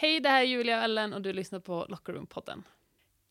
[0.00, 2.62] Hej, det här är Julia och Ellen och du lyssnar på Locker Room-podden.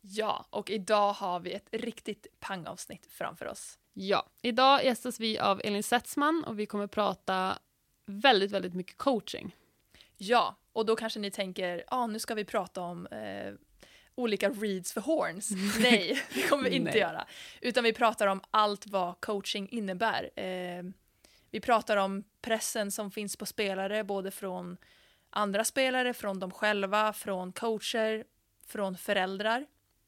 [0.02, 3.80] Ja, och idag har vi ett riktigt pangavsnitt framför oss.
[3.94, 7.60] Ja, idag gästas vi av Elin Setzman och vi kommer prata
[8.06, 9.56] väldigt, väldigt mycket coaching.
[10.18, 13.54] Ja, och då kanske ni tänker, ja ah, nu ska vi prata om eh,
[14.16, 15.50] olika reads för horns.
[15.80, 17.00] Nej, det kommer vi inte Nej.
[17.00, 17.28] göra.
[17.62, 20.40] Utan vi pratar om allt vad coaching innebär.
[20.40, 20.84] Eh,
[21.52, 24.78] vi pratar om pressen som finns på spelare, både från
[25.30, 28.24] andra spelare, från dem själva, från coacher,
[28.68, 29.66] från föräldrar.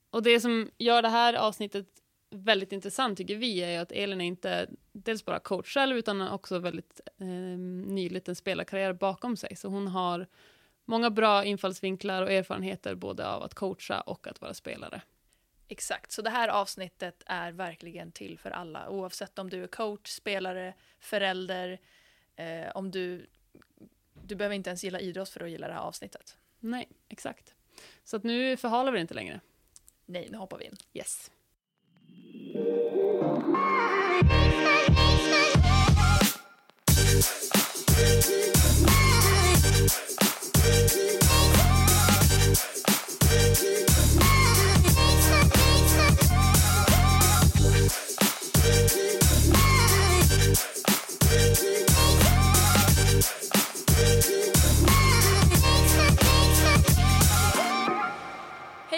[0.10, 1.88] Och det som gör det här avsnittet
[2.30, 6.60] väldigt intressant tycker vi är att Elin är inte dels bara coach själv utan också
[6.60, 7.28] väldigt eh,
[7.88, 9.56] nyligt en spelarkarriär bakom sig.
[9.56, 10.28] Så hon har
[10.86, 15.02] många bra infallsvinklar och erfarenheter både av att coacha och att vara spelare.
[15.68, 20.10] Exakt, så det här avsnittet är verkligen till för alla oavsett om du är coach,
[20.10, 21.80] spelare, förälder,
[22.36, 23.28] eh, om du
[24.28, 26.38] du behöver inte ens gilla idrott för att gilla det här avsnittet.
[26.60, 27.56] Nej, exakt.
[28.04, 29.40] Så att nu förhalar vi det inte längre.
[30.06, 30.76] Nej, nu hoppar vi in.
[30.94, 31.32] Yes.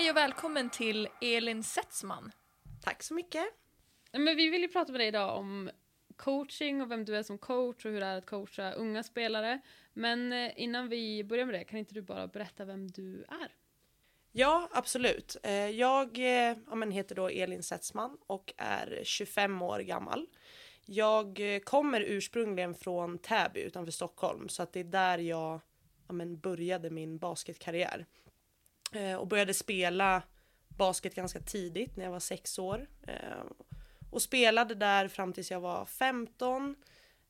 [0.03, 2.31] Hej och välkommen till Elin Setzman.
[2.81, 3.43] Tack så mycket.
[4.11, 5.69] Men vi vill ju prata med dig idag om
[6.15, 9.61] coaching och vem du är som coach och hur det är att coacha unga spelare.
[9.93, 13.55] Men eh, innan vi börjar med det, kan inte du bara berätta vem du är?
[14.31, 15.37] Ja, absolut.
[15.43, 20.27] Eh, Jag eh, ja, men heter då Elin Setzman och är 25 år gammal.
[20.85, 25.61] Jag kommer ursprungligen från Täby utanför Stockholm så att det är där jag
[26.07, 28.05] ja, men började min basketkarriär.
[28.94, 30.22] Eh, Och började spela
[30.67, 32.88] basket ganska tidigt när jag var sex år.
[33.08, 33.44] Eh,
[34.09, 36.75] Och spelade där fram tills jag var 15.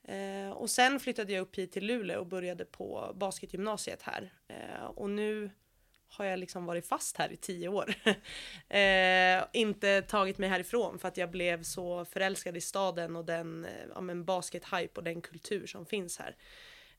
[0.03, 4.33] Eh, Och sen flyttade jag upp hit till Luleå och började på basketgymnasiet här.
[4.47, 5.49] Eh, Och nu
[6.07, 7.93] har jag liksom varit fast här i tio år.
[8.69, 13.65] eh, inte tagit mig härifrån för att jag blev så förälskad i staden och den
[13.65, 16.35] eh, ja, men baskethype och den kultur som finns här.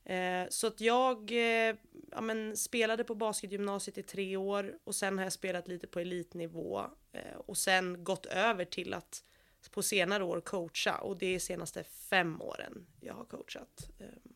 [0.05, 1.75] Eh, så att jag eh,
[2.11, 5.99] ja, men spelade på basketgymnasiet i tre år och sen har jag spelat lite på
[5.99, 9.23] elitnivå eh, och sen gått över till att
[9.71, 13.89] på senare år coacha och det är senaste fem åren jag har coachat.
[13.99, 14.33] Ehm,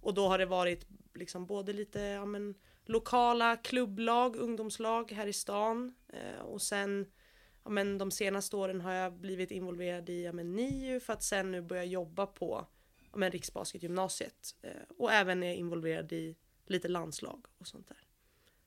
[0.00, 2.54] och då har det varit liksom både lite ja, men,
[2.84, 7.06] lokala klubblag, ungdomslag här i stan eh, och sen
[7.64, 11.22] ja, men, de senaste åren har jag blivit involverad i ja, men, NIU för att
[11.22, 12.66] sen nu börja jobba på
[13.16, 17.98] men, Riksbasketgymnasiet eh, och även är involverad i lite landslag och sånt där.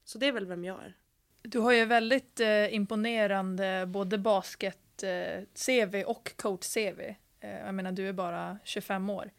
[0.04, 0.98] Så det är väl vem jag är.
[1.42, 7.16] Du har ju väldigt eh, imponerande både basket-CV och coach-CV.
[7.40, 9.32] Eh, jag menar, du är bara 25 år.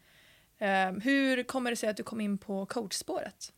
[0.59, 3.53] Eh, hur kommer det sig att du kom in på coachspåret?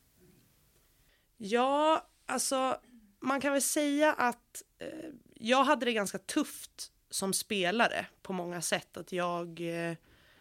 [1.36, 2.78] Ja, alltså
[3.20, 8.62] man kan väl säga att eh, jag hade det ganska tufft som spelare på många
[8.62, 8.96] sätt.
[8.96, 9.96] Att jag eh,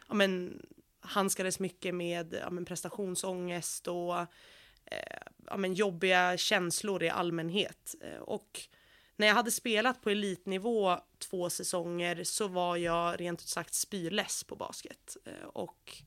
[0.08, 0.62] ja, men,
[1.02, 4.20] handskades mycket med ja, men, prestationsångest och
[4.86, 7.96] eh, ja, men, jobbiga känslor i allmänhet.
[8.02, 8.60] Eh, och
[9.16, 14.44] när jag hade spelat på elitnivå två säsonger så var jag rent ut sagt spyless
[14.44, 15.18] på basket.
[15.26, 16.02] Eh, och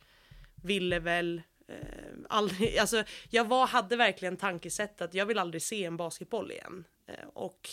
[0.55, 5.85] ville väl eh, aldrig, alltså jag var, hade verkligen tankesättet att jag vill aldrig se
[5.85, 6.85] en basketboll igen.
[7.07, 7.69] Eh, och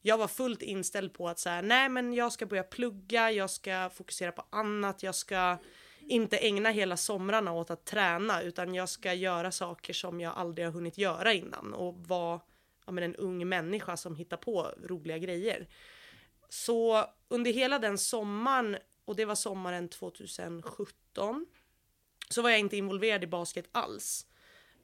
[0.00, 3.90] jag var fullt inställd på att säga nej men jag ska börja plugga, jag ska
[3.94, 5.58] fokusera på annat, jag ska
[6.10, 10.66] inte ägna hela somrarna åt att träna utan jag ska göra saker som jag aldrig
[10.66, 12.40] har hunnit göra innan och vara
[12.86, 15.68] ja, men en ung människa som hittar på roliga grejer.
[16.48, 21.46] Så under hela den sommaren, och det var sommaren 2017,
[22.28, 24.26] så var jag inte involverad i basket alls.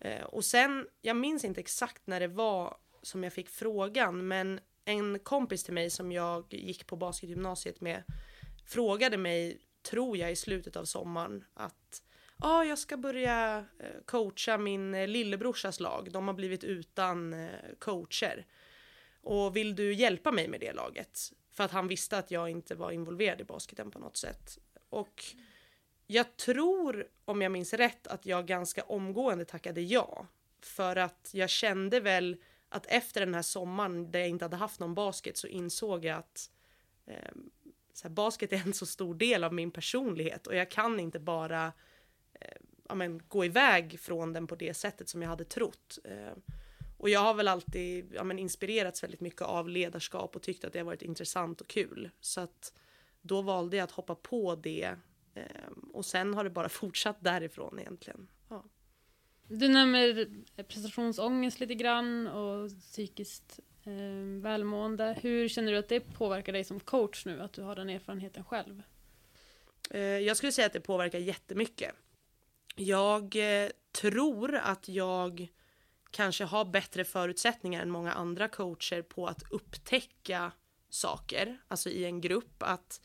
[0.00, 4.61] Eh, och sen, jag minns inte exakt när det var som jag fick frågan, men
[4.84, 8.02] en kompis till mig som jag gick på basketgymnasiet med
[8.67, 9.61] frågade mig,
[9.91, 12.03] tror jag i slutet av sommaren, att
[12.41, 16.12] ja, ah, jag ska börja eh, coacha min eh, lillebrorsas lag.
[16.12, 17.49] De har blivit utan eh,
[17.79, 18.47] coacher.
[19.23, 21.33] Och vill du hjälpa mig med det laget?
[21.50, 24.59] För att han visste att jag inte var involverad i basketen på något sätt.
[24.88, 25.25] Och
[26.06, 30.27] jag tror, om jag minns rätt, att jag ganska omgående tackade ja.
[30.61, 32.37] För att jag kände väl
[32.69, 36.19] att efter den här sommaren där jag inte hade haft någon basket så insåg jag
[36.19, 36.50] att
[37.06, 37.31] eh,
[37.96, 41.19] så här, basket är en så stor del av min personlighet och jag kan inte
[41.19, 41.72] bara
[42.40, 42.56] eh,
[42.88, 45.98] ja, men, gå iväg från den på det sättet som jag hade trott.
[46.04, 46.32] Eh,
[46.98, 50.72] Och jag har väl alltid ja, men inspirerats väldigt mycket av ledarskap och tyckt att
[50.72, 52.10] det har varit intressant och kul.
[52.20, 52.72] Så att
[53.22, 54.96] då valde jag att hoppa på det
[55.34, 55.44] eh,
[55.93, 58.28] och sen har det bara fortsatt därifrån egentligen.
[58.48, 58.64] Ja.
[59.48, 60.28] Du nämner
[60.62, 65.19] prestationsångest lite grann och psykiskt eh, välmående.
[65.23, 68.44] Hur känner du att det påverkar dig som coach nu, att du har den erfarenheten
[68.44, 68.83] själv?
[69.91, 71.94] Eh, jag skulle säga att det påverkar jättemycket.
[72.77, 75.49] Jag eh, tror att jag
[76.11, 80.53] kanske har bättre förutsättningar än många andra coacher på att upptäcka
[80.89, 82.62] saker, alltså i en grupp.
[82.62, 83.00] Att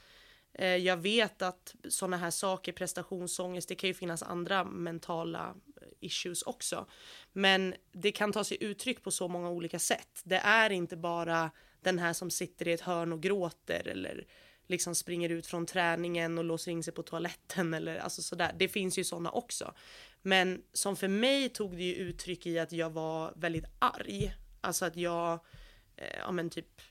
[0.54, 5.56] eh, jag vet att sådana här saker, prestationsångest, det kan ju finnas andra mentala
[6.00, 6.88] issues också.
[7.34, 10.22] Men det kan ta sig uttryck på så många olika sätt.
[10.24, 11.52] Det är inte bara
[11.82, 14.28] den här som sitter i ett hörn och gråter eller
[14.68, 18.56] liksom springer ut från träningen och låser in sig på toaletten eller alltså sådär.
[18.60, 19.74] Det finns ju sådana också.
[20.22, 24.34] Men som för mig tog det ju uttryck i att jag var väldigt arg.
[24.62, 25.40] Alltså att jag,
[25.96, 26.82] eh, ja men typ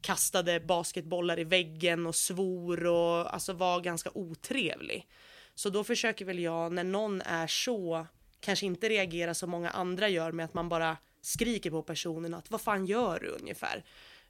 [0.00, 5.08] kastade basketbollar i väggen och svor och alltså var ganska otrevlig.
[5.54, 8.06] Så då försöker väl jag när någon är så,
[8.40, 12.50] kanske inte reagera som många andra gör med att man bara skriker på personen att
[12.50, 13.84] vad fan gör du ungefär?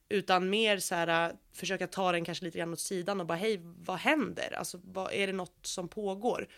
[0.09, 3.39] Utan mer så här äh, försöka ta den kanske lite grann åt sidan och bara
[3.39, 4.55] hej vad händer?
[4.59, 6.49] Alltså vad, är det något som pågår?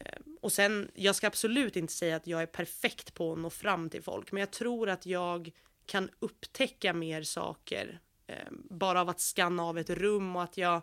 [0.00, 3.50] Ehm, och sen, jag ska absolut inte säga att jag är perfekt på att nå
[3.50, 5.50] fram till folk, men jag tror att jag
[5.86, 10.82] kan upptäcka mer saker eh, bara av att skanna av ett rum och att jag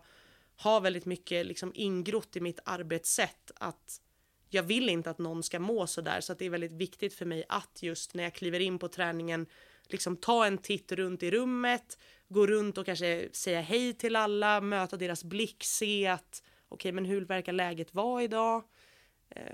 [0.55, 4.01] har väldigt mycket liksom ingrott i mitt arbetssätt att
[4.49, 7.13] jag vill inte att någon ska må så där så att det är väldigt viktigt
[7.13, 9.47] för mig att just när jag kliver in på träningen
[9.87, 11.97] liksom ta en titt runt i rummet,
[12.27, 16.91] gå runt och kanske säga hej till alla, möta deras blick, se att okej, okay,
[16.91, 18.63] men hur verkar läget vara idag?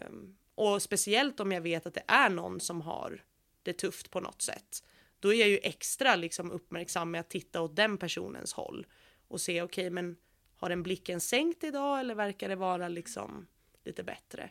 [0.10, 3.24] Um, och speciellt om jag vet att det är någon som har
[3.64, 4.84] det tufft på något sätt.
[5.20, 8.88] Då är jag ju extra liksom uppmärksam med att titta åt den personens håll
[9.28, 10.18] och se okej, okay, men
[10.56, 13.48] har den blicken sänkt idag eller verkar det vara liksom
[13.84, 14.50] lite bättre?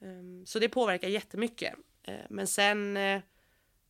[0.00, 1.74] Ehm, så det påverkar jättemycket.
[2.02, 3.20] Ehm, men sen eh,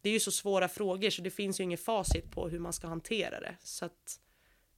[0.01, 2.73] det är ju så svåra frågor så det finns ju inget facit på hur man
[2.73, 3.57] ska hantera det.
[3.63, 4.21] Så att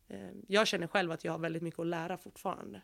[0.08, 2.82] ehm, jag känner själv att jag har väldigt mycket att lära fortfarande.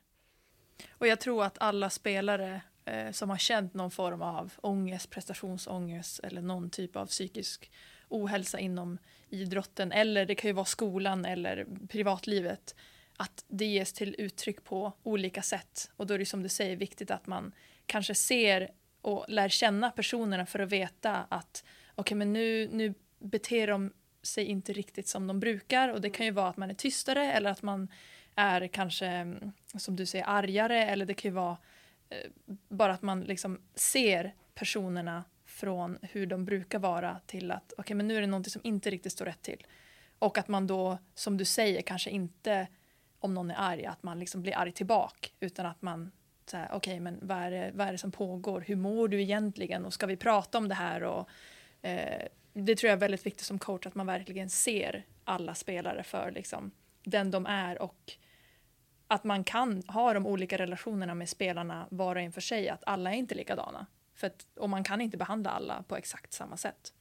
[0.91, 6.21] Och jag tror att alla spelare eh, som har känt någon form av ångest, prestationsångest
[6.21, 7.71] eller någon typ av psykisk
[8.09, 8.99] ohälsa inom
[9.29, 12.75] idrotten eller det kan ju vara skolan eller privatlivet
[13.17, 16.77] att det ges till uttryck på olika sätt och då är det som du säger
[16.77, 17.53] viktigt att man
[17.87, 18.71] kanske ser
[19.01, 23.93] och lär känna personerna för att veta att okej okay, men nu, nu beter de
[24.23, 25.89] sig inte riktigt som de brukar.
[25.89, 27.89] Och det kan ju vara att man är tystare eller att man
[28.35, 30.85] är kanske mm, som du säger argare.
[30.85, 31.57] Eller det kan ju vara
[32.09, 32.31] Eh,
[32.69, 37.97] bara att man liksom ser personerna från hur de brukar vara till att okej okay,
[37.97, 39.67] men nu är det någonting som inte riktigt står rätt till.
[40.19, 42.67] Och att man då, som du säger, kanske inte
[43.19, 45.29] om någon är arg, att man liksom blir arg tillbaka.
[45.41, 46.11] Utan att man
[46.51, 49.23] säger okej okay, men vad är, det, vad är det som pågår, hur mår du
[49.23, 51.29] egentligen och ska vi prata om det här och
[51.83, 56.03] eh, det tror jag är väldigt viktigt som coach att man verkligen ser alla spelare
[56.03, 56.71] för liksom
[57.05, 58.17] den de är och
[59.07, 62.83] att man kan ha de olika relationerna med spelarna var och en för sig, att
[62.87, 63.87] alla är inte likadana.
[64.15, 66.93] För att, och man kan inte behandla alla på exakt samma sätt.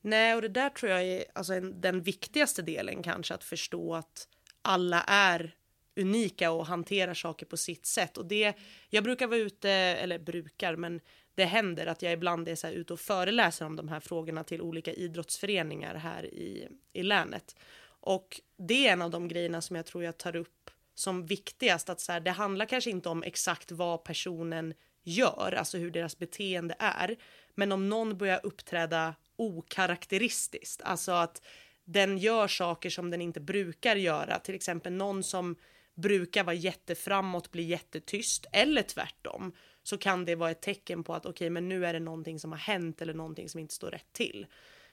[0.00, 3.94] Nej, och det där tror jag är alltså en, den viktigaste delen kanske, att förstå
[3.94, 4.28] att
[4.62, 5.54] alla är
[5.96, 8.18] unika och hanterar saker på sitt sätt.
[8.18, 8.54] Och det,
[8.90, 11.00] jag brukar vara ute, eller brukar, men
[11.34, 14.44] det händer att jag ibland är så här ute och föreläser om de här frågorna
[14.44, 17.56] till olika idrottsföreningar här i, i länet.
[18.00, 21.90] Och det är en av de grejerna som jag tror jag tar upp som viktigast
[21.90, 26.18] att så här, det handlar kanske inte om exakt vad personen gör, alltså hur deras
[26.18, 27.16] beteende är,
[27.54, 31.42] men om någon börjar uppträda okaraktäristiskt, alltså att
[31.84, 35.56] den gör saker som den inte brukar göra, till exempel någon som
[35.96, 41.26] brukar vara jätteframåt bli jättetyst eller tvärtom så kan det vara ett tecken på att
[41.26, 43.90] okej, okay, men nu är det någonting som har hänt eller någonting som inte står
[43.90, 44.46] rätt till.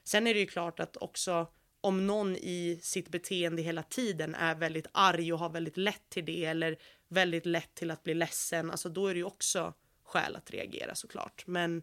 [0.04, 1.48] Sen är det ju klart att också
[1.82, 6.26] om någon i sitt beteende hela tiden är väldigt arg och har väldigt lätt till
[6.26, 10.36] det eller väldigt lätt till att bli ledsen, alltså då är det ju också skäl
[10.36, 11.48] att reagera såklart.
[11.48, 11.82] Men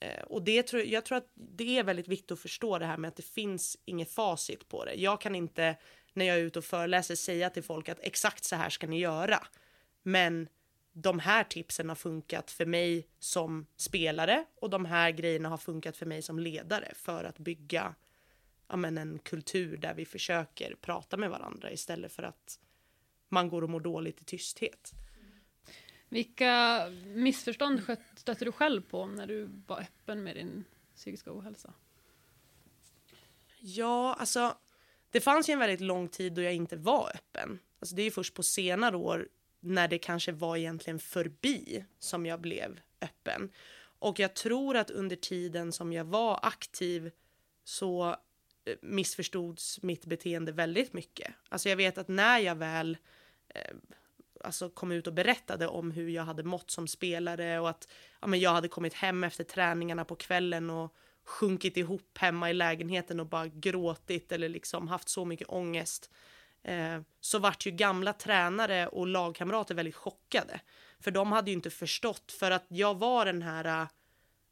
[0.00, 2.96] eh, och det tror jag tror att det är väldigt viktigt att förstå det här
[2.96, 4.94] med att det finns inget facit på det.
[4.94, 5.76] Jag kan inte
[6.12, 8.98] när jag är ute och föreläser säga till folk att exakt så här ska ni
[8.98, 9.46] göra.
[10.02, 10.48] Men
[10.92, 15.96] de här tipsen har funkat för mig som spelare och de här grejerna har funkat
[15.96, 17.94] för mig som ledare för att bygga
[18.68, 22.58] ja, men en kultur där vi försöker prata med varandra istället för att
[23.28, 24.92] man går och mår dåligt i tysthet.
[26.08, 30.64] Vilka missförstånd stötte du själv på när du var öppen med din
[30.94, 31.72] psykiska ohälsa?
[33.60, 34.56] Ja, alltså
[35.10, 37.58] det fanns ju en väldigt lång tid då jag inte var öppen.
[37.80, 39.28] Alltså det är först på senare år
[39.60, 43.50] när det kanske var egentligen förbi som jag blev öppen.
[43.98, 47.10] Och jag tror att under tiden som jag var aktiv
[47.64, 48.16] så
[48.64, 51.34] eh, missförstods mitt beteende väldigt mycket.
[51.48, 52.96] Alltså jag vet att när jag väl
[53.48, 53.76] eh,
[54.44, 57.88] alltså kom ut och berättade om hur jag hade mått som spelare och att
[58.20, 60.94] ja, men jag hade kommit hem efter träningarna på kvällen och
[61.30, 66.10] sjunkit ihop hemma i lägenheten och bara gråtit eller liksom haft så mycket ångest.
[66.62, 70.60] Eh, så vart ju gamla tränare och lagkamrater väldigt chockade.
[71.00, 73.88] För de hade ju inte förstått för att jag var den här, eh,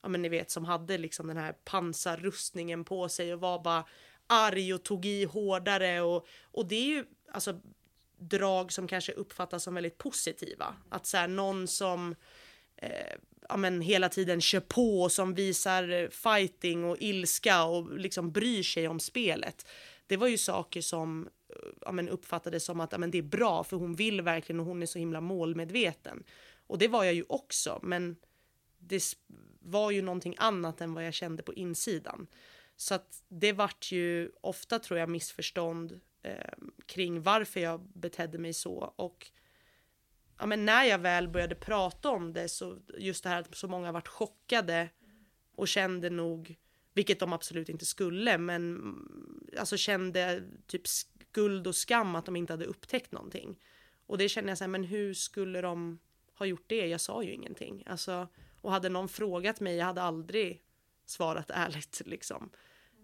[0.03, 3.85] ja men ni vet som hade liksom den här pansarrustningen på sig och var bara
[4.27, 7.61] arg och tog i hårdare och, och det är ju alltså
[8.19, 10.75] drag som kanske uppfattas som väldigt positiva.
[10.89, 12.15] Att så här, någon som
[12.77, 13.17] eh,
[13.49, 18.33] ja, men hela tiden kör på och som visar eh, fighting och ilska och liksom
[18.33, 19.67] bryr sig om spelet.
[20.07, 23.23] Det var ju saker som eh, ja, men uppfattades som att ja, men det är
[23.23, 26.25] bra för hon vill verkligen och hon är så himla målmedveten.
[26.67, 28.17] Och det var jag ju också, men
[28.79, 29.03] det
[29.61, 32.27] var ju någonting annat än vad jag kände på insidan.
[32.77, 36.53] Så att det vart ju ofta tror jag missförstånd eh,
[36.87, 39.31] kring varför jag betedde mig så och
[40.39, 43.69] ja, men när jag väl började prata om det så just det här att så
[43.69, 44.89] många varit chockade
[45.55, 46.57] och kände nog,
[46.95, 52.37] vilket de absolut inte skulle, men mm, alltså kände typ skuld och skam att de
[52.37, 53.59] inte hade upptäckt någonting.
[54.07, 55.99] Och det känner jag så här, men hur skulle de
[56.35, 56.87] ha gjort det?
[56.87, 57.85] Jag sa ju ingenting.
[57.87, 58.29] Alltså,
[58.61, 60.63] och hade någon frågat mig, jag hade aldrig
[61.07, 62.51] svarat ärligt liksom.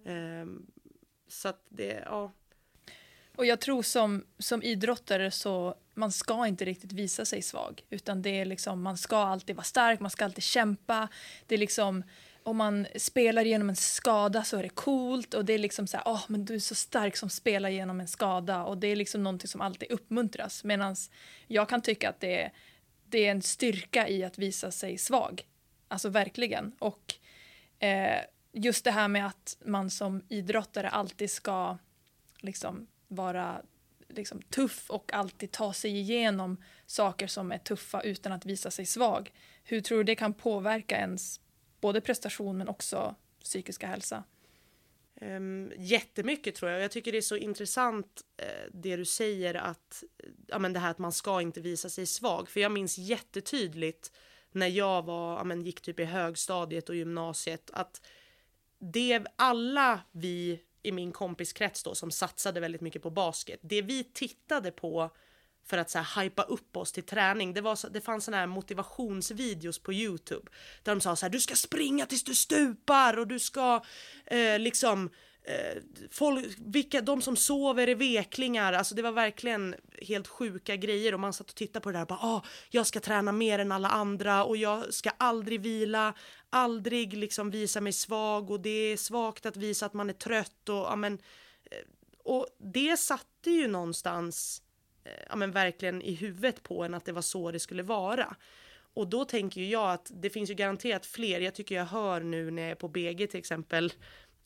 [0.07, 0.67] Um,
[1.29, 2.33] så att det, ja.
[3.37, 8.23] Och jag tror som, som idrottare så man ska inte riktigt visa sig svag utan
[8.23, 11.09] det är liksom man ska alltid vara stark, man ska alltid kämpa.
[11.47, 12.03] Det är liksom
[12.43, 15.97] om man spelar genom en skada så är det coolt och det är liksom så
[15.97, 18.97] här, oh, men du är så stark som spelar genom en skada och det är
[18.97, 20.97] liksom någonting som alltid uppmuntras medan
[21.47, 22.53] jag kan tycka att det är,
[23.05, 25.43] det är en styrka i att visa sig svag.
[25.89, 26.73] Alltså verkligen.
[26.79, 27.15] Och
[27.79, 28.21] eh,
[28.53, 31.79] just det här med att man som idrottare alltid ska
[32.39, 33.63] liksom vara
[34.09, 38.87] liksom, tuff och alltid ta sig igenom saker som är tuffa utan att visa sig
[38.87, 39.33] svag.
[39.65, 41.41] Hur tror du det kan påverka ens
[41.81, 44.25] både prestation men också psykiska hälsa?
[45.21, 46.81] Um, jättemycket tror jag.
[46.83, 50.05] Jag tycker det är så intressant uh, det du säger att
[50.47, 52.49] ja, men det här att man ska inte visa sig svag.
[52.49, 54.13] För jag minns jättetydligt
[54.53, 58.07] när jag var, ja, men gick typ i högstadiet och gymnasiet att
[58.79, 63.61] det alla vi i min kompiskrets då som satsade väldigt mycket på basket.
[63.63, 65.11] Det vi tittade på
[65.67, 67.55] för att så här hypa upp oss till träning.
[67.55, 70.51] Det, var, det fanns såna här motivationsvideos på Youtube
[70.83, 73.85] där de sa så här, du ska springa tills du stupar och du ska
[74.27, 75.11] eh, liksom
[75.47, 78.73] Eh, folk, vilka, de som sover är veklingar.
[78.73, 82.03] Alltså det var verkligen helt sjuka grejer och man satt och tittade på det där
[82.03, 86.15] och bara, ah, jag ska träna mer än alla andra och jag ska aldrig vila,
[86.51, 90.69] aldrig liksom visa mig svag och det är svagt att visa att man är trött
[90.69, 91.13] och ja men
[91.71, 91.79] eh,
[92.25, 94.63] och det satte ju någonstans
[95.05, 98.37] eh, ja men verkligen i huvudet på en att det var så det skulle vara.
[98.95, 102.21] Och då tänker ju jag att det finns ju garanterat fler, jag tycker jag hör
[102.21, 103.93] nu när jag är på BG till exempel,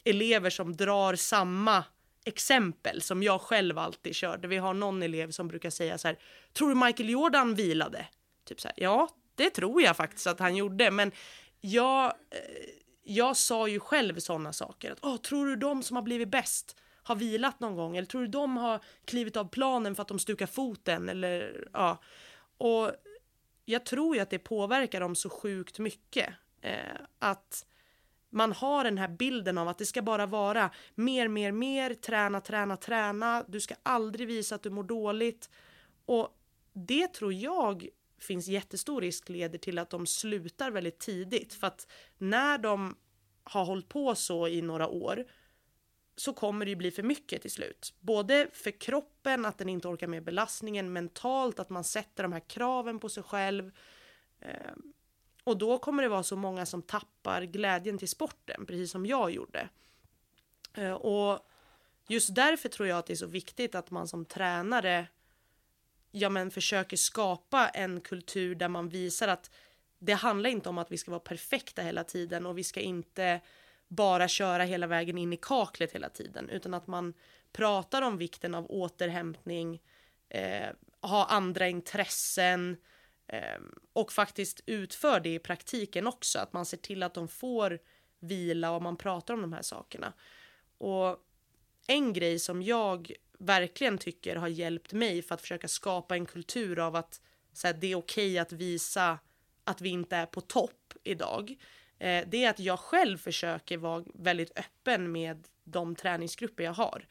[0.08, 1.84] elever som drar samma
[2.24, 4.48] exempel som jag själv alltid körde.
[4.48, 6.18] Vi har någon elev som brukar säga så här,
[6.52, 8.06] tror du Michael Jordan vilade?
[8.44, 11.12] Typ så här, ja, det tror jag faktiskt att han gjorde, men
[11.60, 12.10] jag, eh,
[13.02, 14.92] jag sa ju själv sådana saker.
[14.92, 17.96] Att, oh, tror du de som har blivit bäst har vilat någon gång?
[17.96, 21.08] Eller tror du de har klivit av planen för att de stukar foten?
[21.08, 22.02] Eller, ja.
[22.58, 22.92] Och
[23.64, 26.34] jag tror ju att det påverkar dem så sjukt mycket.
[26.60, 27.66] Eh, att
[28.30, 32.40] man har den här bilden av att det ska bara vara mer, mer, mer, träna,
[32.40, 33.44] träna, träna.
[33.48, 35.50] Du ska aldrig visa att du mår dåligt.
[36.06, 36.38] Och
[36.72, 41.54] det tror jag finns jättestor risk leder till att de slutar väldigt tidigt.
[41.54, 42.96] För att när de
[43.44, 45.24] har hållit på så i några år
[46.16, 47.94] så kommer det ju bli för mycket till slut.
[48.00, 52.48] Både för kroppen, att den inte orkar med belastningen, mentalt, att man sätter de här
[52.48, 53.72] kraven på sig själv.
[54.40, 54.92] Ehm,
[55.48, 59.30] och då kommer det vara så många som tappar glädjen till sporten, precis som jag
[59.30, 59.68] gjorde.
[60.74, 61.48] Eh, och
[62.08, 65.06] just därför tror jag att det är så viktigt att man som tränare
[66.10, 69.50] ja, men försöker skapa en kultur där man visar att
[69.98, 73.40] det handlar inte om att vi ska vara perfekta hela tiden och vi ska inte
[73.88, 77.14] bara köra hela vägen in i kaklet hela tiden utan att man
[77.52, 79.82] pratar om vikten av återhämtning,
[80.28, 80.68] eh,
[81.00, 82.78] ha andra intressen eh,
[83.28, 86.38] Ehm, och faktiskt utför det i praktiken också.
[86.38, 87.78] Att man ser till att de får
[88.20, 90.12] vila och man pratar om de här sakerna.
[90.78, 91.24] Och
[91.86, 96.78] en grej som jag verkligen tycker har hjälpt mig för att försöka skapa en kultur
[96.78, 97.20] av att
[97.52, 99.18] så här, det är okej okay att visa
[99.64, 101.56] att vi inte är på topp idag.
[101.98, 107.06] Eh, det är att jag själv försöker vara väldigt öppen med de träningsgrupper jag har.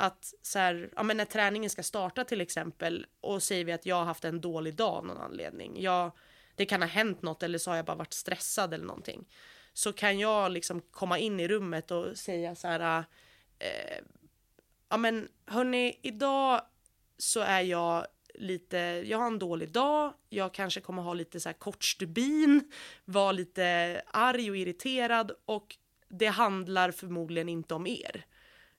[0.00, 3.86] Att så här, ja, men när träningen ska starta till exempel och säger vi att
[3.86, 5.82] jag har haft en dålig dag av någon anledning.
[5.82, 6.12] Jag,
[6.54, 9.28] det kan ha hänt något eller så har jag bara varit stressad eller någonting.
[9.72, 13.04] Så kan jag liksom komma in i rummet och säga så här.
[13.58, 14.04] Eh,
[14.88, 16.62] ja men hörni, idag
[17.18, 18.76] så är jag lite,
[19.06, 22.72] jag har en dålig dag, jag kanske kommer ha lite så här kort stubin,
[23.04, 25.76] vara lite arg och irriterad och
[26.08, 28.26] det handlar förmodligen inte om er.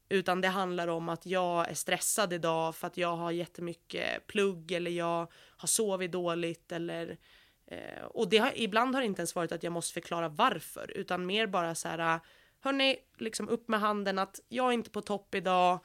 [0.09, 4.71] Utan det handlar om att jag är stressad idag för att jag har jättemycket plugg
[4.71, 7.17] eller jag har sovit dåligt eller
[7.65, 10.91] eh, och det har, ibland har det inte ens varit att jag måste förklara varför
[10.95, 12.19] utan mer bara så här
[12.61, 15.79] hörni, liksom upp med handen att jag är inte på topp idag,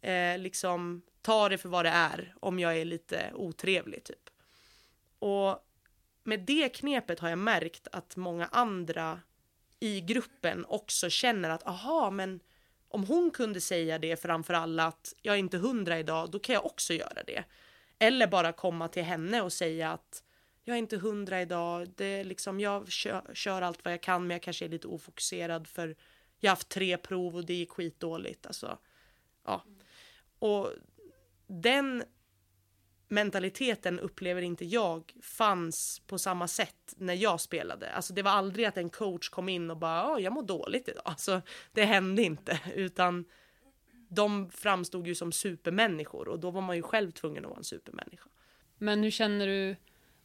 [0.00, 4.30] eh, liksom ta det för vad det är om jag är lite otrevlig typ.
[5.18, 5.66] Och
[6.24, 9.20] med det knepet har jag märkt att många andra
[9.80, 12.40] i gruppen också känner att aha, men
[12.90, 16.54] om hon kunde säga det framför alla att jag är inte hundra idag, då kan
[16.54, 17.44] jag också göra det.
[17.98, 20.22] Eller bara komma till henne och säga att
[20.64, 24.26] jag är inte hundra idag, det är liksom, jag kör, kör, allt vad jag kan
[24.26, 25.96] men jag kanske är lite ofokuserad för
[26.40, 28.46] jag har haft tre prov och det gick skitdåligt.
[28.46, 28.78] Alltså,
[29.44, 29.64] ja.
[30.38, 30.72] Och
[31.46, 32.04] den
[33.10, 37.92] mentaliteten upplever inte jag fanns på samma sätt när jag spelade.
[37.92, 40.88] Alltså det var aldrig att en coach kom in och bara, ah, jag mår dåligt
[40.88, 41.02] idag.
[41.04, 43.24] Alltså det hände inte, utan
[44.08, 47.64] de framstod ju som supermänniskor och då var man ju själv tvungen att vara en
[47.64, 48.28] supermänniska.
[48.78, 49.76] Men hur känner du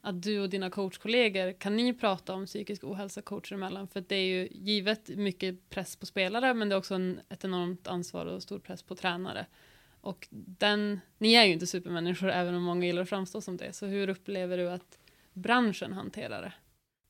[0.01, 3.87] att du och dina coachkollegor, kan ni prata om psykisk ohälsa coacher emellan?
[3.87, 7.45] För det är ju givet mycket press på spelare, men det är också en, ett
[7.45, 9.45] enormt ansvar och stor press på tränare.
[10.05, 13.73] Och den, ni är ju inte supermänniskor, även om många gillar att framstå som det.
[13.73, 14.99] Så hur upplever du att
[15.33, 16.53] branschen hanterar det?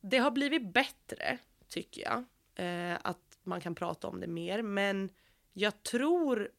[0.02, 2.24] Det har blivit bättre, tycker jag.
[2.56, 4.62] Eh, att man kan prata om det mer.
[4.62, 5.10] Men
[5.54, 6.50] jag tror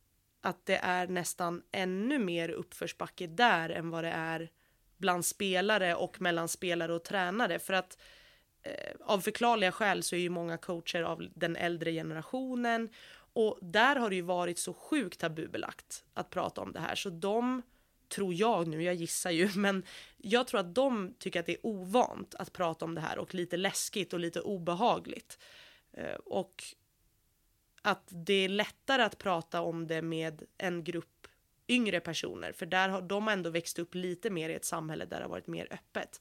[0.40, 4.51] att det är nästan ännu mer uppförsbacke där än vad det är
[4.96, 7.59] bland spelare och mellan spelare och tränare.
[7.59, 7.99] För att
[8.62, 12.88] eh, av förklarliga skäl så är ju många coacher av den äldre generationen
[13.37, 17.11] och där har det ju varit så sjukt tabubelagt att prata om det här så
[17.11, 17.62] de
[18.09, 19.83] tror jag nu, jag gissar ju, men
[20.16, 23.35] jag tror att de tycker att det är ovant att prata om det här och
[23.35, 25.38] lite läskigt och lite obehagligt.
[25.92, 26.64] Eh, och
[27.83, 31.27] att det är lättare att prata om det med en grupp
[31.68, 35.16] yngre personer, för där har de ändå växt upp lite mer i ett samhälle där
[35.16, 36.20] det har varit mer öppet.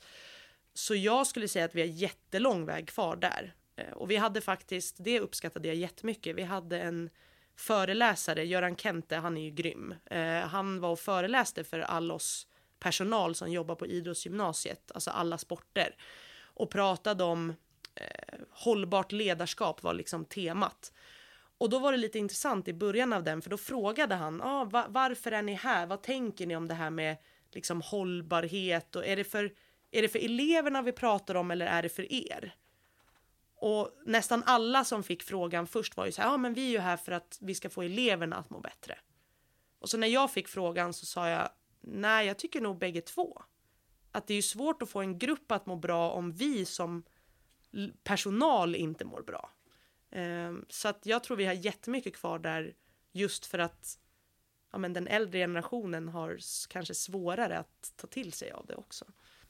[0.74, 3.56] Så jag skulle säga att vi har jättelång väg kvar där.
[3.76, 7.10] Eh, och vi hade faktiskt, det uppskattade jag jättemycket, vi hade en
[7.56, 9.96] föreläsare, Göran Kente, han är ju grym.
[10.06, 12.48] Eh, han var och föreläste för all oss
[12.80, 15.96] personal som jobbar på idrottsgymnasiet, alltså alla sporter.
[16.44, 17.50] Och pratade om
[17.96, 20.94] eh, hållbart ledarskap var liksom temat.
[21.58, 24.66] Och då var det lite intressant i början av den, för då frågade han, ah,
[24.66, 25.86] va varför är ni här?
[25.86, 27.18] Vad tänker ni om det här med
[27.52, 29.54] liksom hållbarhet och är det för,
[29.92, 32.56] är det för eleverna vi pratar om eller är det för er?
[33.56, 36.72] Och nästan alla som fick frågan först var ju så här, ja men vi är
[36.72, 39.00] ju här för att vi ska få eleverna att må bättre.
[39.80, 41.50] Och så när jag fick frågan så sa jag,
[41.82, 43.42] nej jag tycker nog bägge två.
[44.12, 47.04] Att det är ju svårt att få en grupp att må bra om vi som
[48.04, 49.50] personal inte mår bra.
[50.12, 52.74] Ehm, så att jag tror vi har jättemycket kvar där
[53.12, 54.00] just för att
[54.72, 56.38] ja, men den äldre generationen har
[56.70, 59.06] kanske svårare att ta till sig av det också.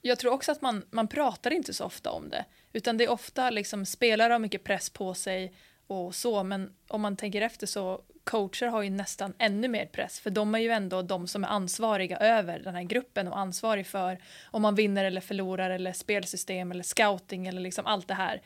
[0.08, 2.46] Jag tror också att man, man pratar inte så ofta om det.
[2.74, 5.56] Utan det är ofta liksom spelare har mycket press på sig
[5.88, 6.44] och så.
[6.44, 10.20] Men om man tänker efter så coacher har ju nästan ännu mer press.
[10.20, 13.88] För de är ju ändå de som är ansvariga över den här gruppen och ansvarig
[13.88, 14.20] för
[14.52, 18.42] om man vinner eller förlorar eller spelsystem eller scouting eller liksom allt det här.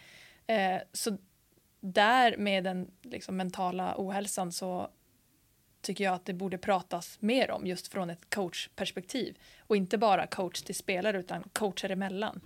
[0.48, 1.18] Eh, så
[1.80, 4.90] där med den liksom mentala ohälsan så
[5.82, 9.38] tycker jag att det borde pratas mer om just från ett coachperspektiv.
[9.60, 12.42] Och inte bara coach till spelare utan coacher emellan.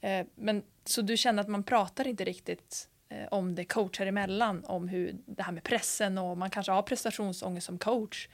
[0.00, 4.64] Eh, men, så du känner att man pratar inte riktigt eh, om det coacher emellan,
[4.64, 8.28] om hur det här med pressen och man kanske har prestationsångest som coach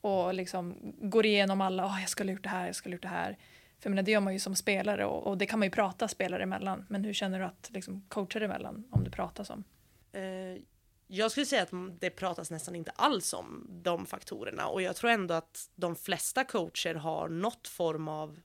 [0.00, 3.08] och liksom går igenom alla, oh, jag skulle gjort det här, jag skulle gjort det
[3.08, 3.38] här.
[3.80, 6.08] För menar, det gör man ju som spelare och, och, det kan man ju prata
[6.08, 6.86] spelare emellan.
[6.88, 9.64] Men hur känner du att liksom, coacher emellan, om det pratas om?
[10.12, 10.62] Eh,
[11.06, 15.10] jag skulle säga att det pratas nästan inte alls om de faktorerna och jag tror
[15.10, 18.38] ändå att de flesta coacher har något form av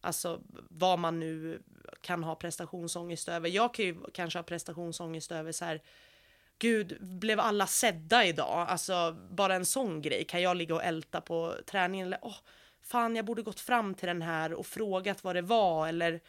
[0.00, 0.40] Alltså
[0.70, 1.62] vad man nu
[2.00, 3.48] kan ha prestationsångest över.
[3.48, 5.82] Jag kan ju kanske ha prestationsångest över så här
[6.58, 8.66] gud, blev alla sedda idag?
[8.68, 10.24] Alltså bara en sån grej.
[10.24, 12.06] Kan jag ligga och älta på träningen?
[12.06, 12.36] Eller oh,
[12.82, 15.88] fan, jag borde gått fram till den här och frågat vad det var.
[15.88, 16.20] Eller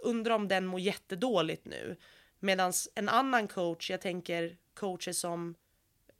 [0.00, 1.96] undrar om den mår jättedåligt nu.
[2.38, 5.54] Medan en annan coach, jag tänker coacher som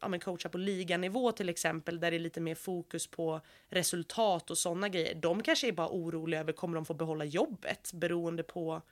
[0.01, 4.51] ja, men coachar på liganivå till exempel, där det är lite mer fokus på resultat
[4.51, 5.15] och sådana grejer.
[5.15, 8.83] De kanske är bara oroliga över kommer de få behålla jobbet beroende på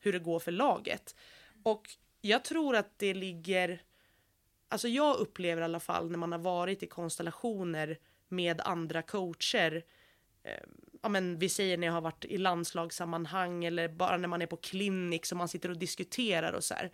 [0.00, 1.16] hur det går för laget.
[1.62, 3.82] Och jag tror att det ligger,
[4.68, 9.84] alltså jag upplever i alla fall när man har varit i konstellationer med andra coacher,
[10.42, 10.62] eh,
[11.02, 14.46] ja men vi säger när jag har varit i landslagssammanhang eller bara när man är
[14.46, 16.90] på klinik som man sitter och diskuterar och så här.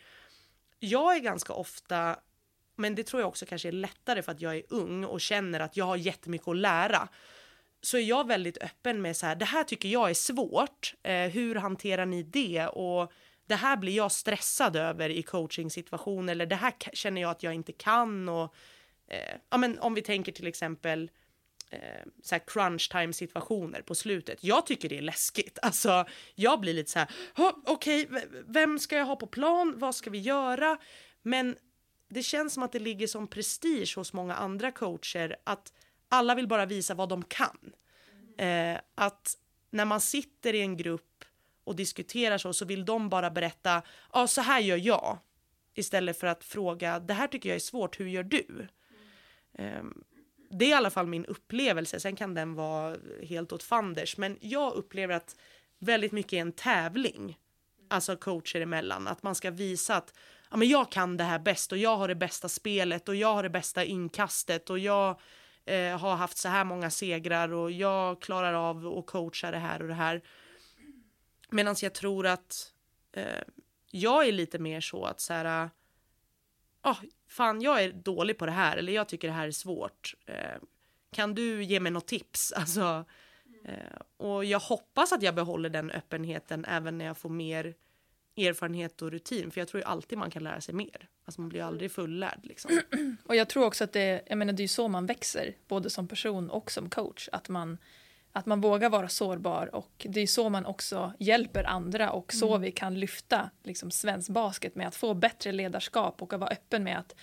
[0.81, 2.17] Jag är ganska ofta
[2.81, 5.61] men det tror jag också kanske är lättare för att jag är ung och känner
[5.61, 7.09] att jag har jättemycket att lära.
[7.83, 10.95] Så är jag väldigt öppen med så här, det här tycker jag är svårt.
[11.03, 12.67] Eh, hur hanterar ni det?
[12.67, 13.13] Och
[13.47, 17.55] det här blir jag stressad över i coachingsituationer eller det här känner jag att jag
[17.55, 18.29] inte kan.
[18.29, 18.55] Och,
[19.07, 21.11] eh, ja, men om vi tänker till exempel
[21.71, 21.79] eh,
[22.23, 24.45] så här crunch time situationer på slutet.
[24.45, 25.59] Jag tycker det är läskigt.
[25.63, 26.05] Alltså,
[26.35, 27.09] jag blir lite så här,
[27.67, 29.75] okej, okay, vem ska jag ha på plan?
[29.77, 30.79] Vad ska vi göra?
[31.23, 31.57] Men
[32.09, 35.73] det känns som att det ligger som prestige hos många andra coacher att
[36.09, 37.73] alla vill bara visa vad de kan.
[38.39, 39.37] Eh, att
[39.71, 41.25] när man sitter i en grupp
[41.65, 45.19] och diskuterar så, så vill de bara berätta, ja ah, så här gör jag.
[45.75, 48.69] Istället för att fråga, det här tycker jag är svårt, hur gör du?
[49.53, 49.83] Eh,
[50.51, 54.39] det är i alla fall min upplevelse, sen kan den vara helt åt fanders, men
[54.41, 55.37] jag upplever att
[55.79, 57.39] väldigt mycket är en tävling,
[57.89, 60.15] alltså coacher emellan, att man ska visa att
[60.51, 63.35] ja, men jag kan det här bäst och jag har det bästa spelet och jag
[63.35, 65.21] har det bästa inkastet och jag
[65.65, 69.83] eh, har haft så här många segrar och jag klarar av att coacha det här
[69.83, 70.23] och det här.
[71.51, 72.73] Medan jag tror att
[73.13, 73.43] eh,
[73.91, 75.71] jag är lite mer så att så här,
[76.81, 76.97] ah,
[77.31, 80.15] fan jag är dålig på det här eller jag tycker det här är svårt.
[80.27, 80.59] Eh,
[81.13, 82.53] kan du ge mig något tips?
[82.57, 83.05] Alltså,
[83.65, 87.75] eh, och jag hoppas att jag behåller den öppenheten även när jag får mer
[88.37, 89.51] erfarenhet och rutin.
[89.51, 91.09] För jag tror ju alltid man kan lära sig mer.
[91.25, 92.81] Alltså man blir aldrig fullärd liksom.
[93.25, 96.09] Och jag tror också att det, jag menar det är så man växer, både som
[96.09, 97.29] person och som coach.
[97.33, 97.79] Att man,
[98.33, 102.49] att man vågar vara sårbar och det är så man också hjälper andra och så
[102.49, 102.63] mm.
[102.63, 106.85] vi kan lyfta liksom, svensk basket med att få bättre ledarskap och att vara öppen
[106.85, 107.15] med att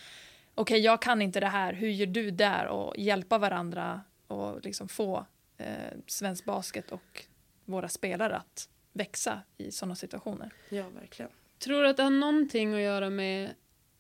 [0.56, 2.68] okej, okay, jag kan inte det här, hur gör du där?
[2.68, 5.26] Och hjälpa varandra och liksom få
[5.58, 7.26] eh, svensk basket och
[7.66, 10.54] våra spelare att växa i sådana situationer.
[10.70, 11.32] Ja, verkligen.
[11.60, 13.54] Tror du att det har någonting att göra med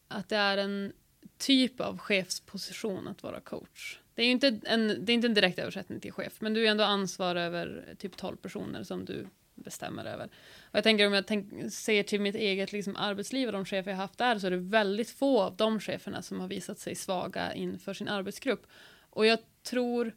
[0.08, 0.94] att det är en
[1.38, 4.00] typ av chefsposition att vara coach?
[4.18, 6.68] Det är ju inte en, det är inte en direkt översättning till chef, men du
[6.68, 10.26] är ändå ansvarig över typ 12 personer som du bestämmer över.
[10.62, 13.92] Och jag tänker om jag tänk, ser till mitt eget liksom, arbetsliv och de chefer
[13.92, 16.96] jag haft där så är det väldigt få av de cheferna som har visat sig
[16.96, 18.68] svaga inför sin arbetsgrupp.
[19.10, 20.16] Och jag tror,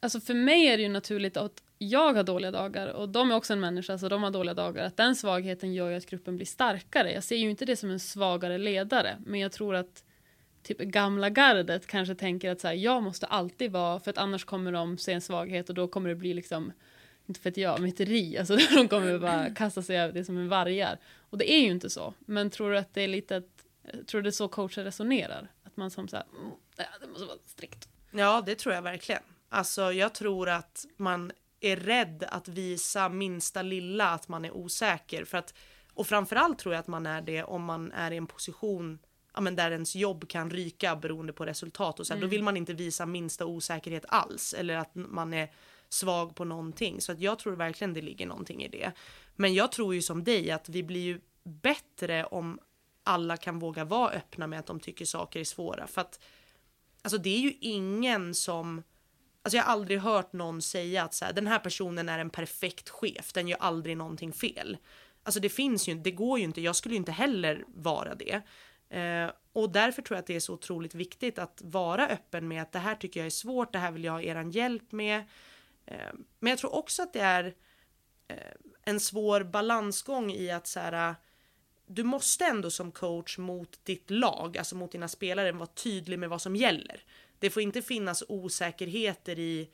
[0.00, 3.34] alltså för mig är det ju naturligt att jag har dåliga dagar och de är
[3.36, 4.84] också en människa så de har dåliga dagar.
[4.84, 7.12] Att den svagheten gör ju att gruppen blir starkare.
[7.12, 10.04] Jag ser ju inte det som en svagare ledare men jag tror att
[10.64, 14.44] typ gamla gardet kanske tänker att så här, jag måste alltid vara för att annars
[14.44, 16.72] kommer de se en svaghet och då kommer det bli liksom
[17.26, 20.48] inte för att jag, myteri, alltså de kommer bara kasta sig över det som en
[20.48, 20.98] vargar.
[21.30, 22.14] Och det är ju inte så.
[22.18, 23.66] Men tror du att det är lite att,
[24.06, 25.48] tror du det är så coacher resonerar?
[25.64, 26.52] Att man som så här, mm,
[27.00, 27.88] det måste vara strikt.
[28.10, 29.22] Ja, det tror jag verkligen.
[29.48, 35.24] Alltså jag tror att man är rädd att visa minsta lilla att man är osäker.
[35.24, 35.54] För att,
[35.94, 38.98] och framförallt tror jag att man är det om man är i en position
[39.34, 42.00] ja, men där ens jobb kan ryka beroende på resultat.
[42.00, 42.28] Och så här, mm.
[42.28, 45.50] Då vill man inte visa minsta osäkerhet alls eller att man är
[45.88, 47.00] svag på någonting.
[47.00, 48.92] Så att jag tror verkligen det ligger någonting i det.
[49.36, 52.58] Men jag tror ju som dig att vi blir ju bättre om
[53.04, 55.86] alla kan våga vara öppna med att de tycker saker är svåra.
[55.86, 56.20] För att
[57.02, 58.82] alltså det är ju ingen som
[59.42, 62.30] Alltså jag har aldrig hört någon säga att så här, den här personen är en
[62.30, 64.76] perfekt chef, den gör aldrig någonting fel.
[65.22, 68.42] Alltså det finns ju det går ju inte, jag skulle ju inte heller vara det.
[68.88, 72.62] Eh, och därför tror jag att det är så otroligt viktigt att vara öppen med
[72.62, 75.24] att det här tycker jag är svårt, det här vill jag ha er hjälp med.
[75.86, 77.54] Eh, men jag tror också att det är
[78.28, 78.36] eh,
[78.82, 81.14] en svår balansgång i att så här,
[81.86, 86.28] du måste ändå som coach mot ditt lag, alltså mot dina spelare, vara tydlig med
[86.28, 87.04] vad som gäller.
[87.38, 89.70] Det får inte finnas osäkerheter i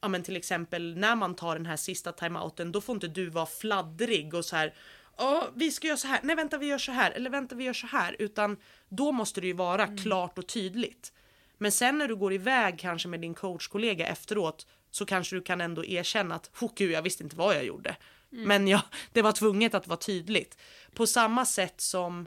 [0.00, 3.30] ja men till exempel när man tar den här sista timeouten då får inte du
[3.30, 4.74] vara fladdrig och så här
[5.16, 6.20] Ja, vi ska göra så här.
[6.22, 7.10] Nej, vänta, vi gör så här.
[7.10, 8.16] Eller vänta, vi gör så här.
[8.18, 8.56] Utan
[8.88, 9.98] då måste det ju vara mm.
[9.98, 11.12] klart och tydligt.
[11.58, 15.60] Men sen när du går iväg kanske med din coachkollega efteråt så kanske du kan
[15.60, 17.96] ändå erkänna att oh, gud, jag visste inte vad jag gjorde.
[18.32, 18.48] Mm.
[18.48, 20.58] Men ja, det var tvunget att vara tydligt.
[20.94, 22.26] På samma sätt som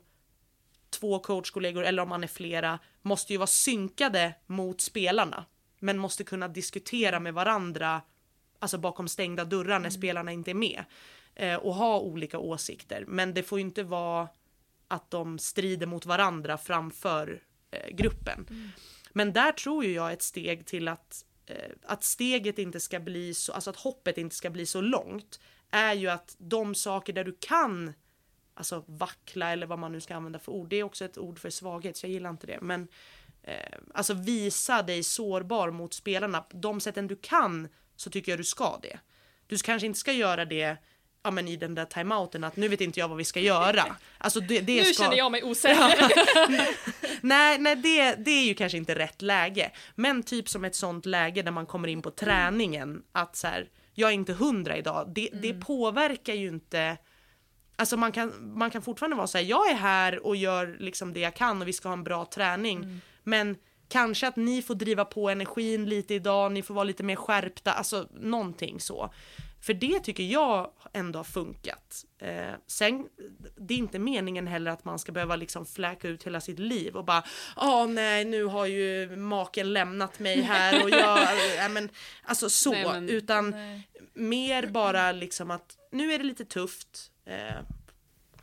[0.89, 5.45] två coachkollegor eller om man är flera måste ju vara synkade mot spelarna.
[5.79, 8.01] Men måste kunna diskutera med varandra,
[8.59, 10.83] alltså bakom stängda dörrar när spelarna inte är med.
[11.39, 13.05] Eh, och ha olika åsikter.
[13.07, 14.27] Men det får ju inte vara
[14.87, 18.47] att de strider mot varandra framför eh, gruppen.
[19.13, 23.33] Men där tror ju jag ett steg till att, eh, att steget inte ska bli
[23.33, 25.39] så, alltså att hoppet inte ska bli så långt.
[25.71, 27.93] Är ju att de saker där du kan
[28.53, 30.69] alltså vackla eller vad man nu ska använda för ord.
[30.69, 32.61] Det är också ett ord för svaghet så jag gillar inte det.
[32.61, 32.87] Men
[33.43, 36.45] eh, alltså visa dig sårbar mot spelarna.
[36.49, 38.99] De sätten du kan så tycker jag du ska det.
[39.47, 40.77] Du kanske inte ska göra det
[41.23, 43.95] ja, men i den där timeouten att nu vet inte jag vad vi ska göra.
[44.17, 45.03] Alltså det, det nu ska...
[45.03, 46.11] känner jag mig osäker.
[47.21, 49.71] nej, nej det, det är ju kanske inte rätt läge.
[49.95, 53.69] Men typ som ett sånt läge där man kommer in på träningen att så här,
[53.93, 55.11] jag är inte hundra idag.
[55.15, 56.97] Det, det påverkar ju inte
[57.79, 61.13] Alltså man kan, man kan fortfarande vara så här, jag är här och gör liksom
[61.13, 63.01] det jag kan och vi ska ha en bra träning.
[63.23, 63.55] Men
[63.89, 67.71] kanske att ni får driva på energin lite idag, ni får vara lite mer skärpta,
[67.71, 69.13] alltså någonting så.
[69.67, 72.05] För det tycker jag ändå har funkat.
[72.17, 73.07] Eh, sen,
[73.57, 76.95] det är inte meningen heller att man ska behöva liksom fläka ut hela sitt liv
[76.95, 77.23] och bara
[77.57, 81.19] Åh nej, nu har ju maken lämnat mig här och jag,
[81.65, 81.89] äh, men,
[82.23, 83.89] alltså så, Nej, men- utan Nej.
[84.13, 87.55] mer bara liksom att nu är det lite tufft eh,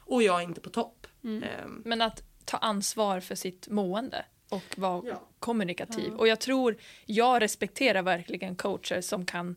[0.00, 1.06] och jag är inte på topp.
[1.24, 1.42] Mm.
[1.42, 5.28] Eh, Men att ta ansvar för sitt mående och vara Ja.
[5.38, 6.08] kommunikativ.
[6.08, 6.16] Ja.
[6.18, 9.56] Och jag tror, jag respekterar verkligen coacher som kan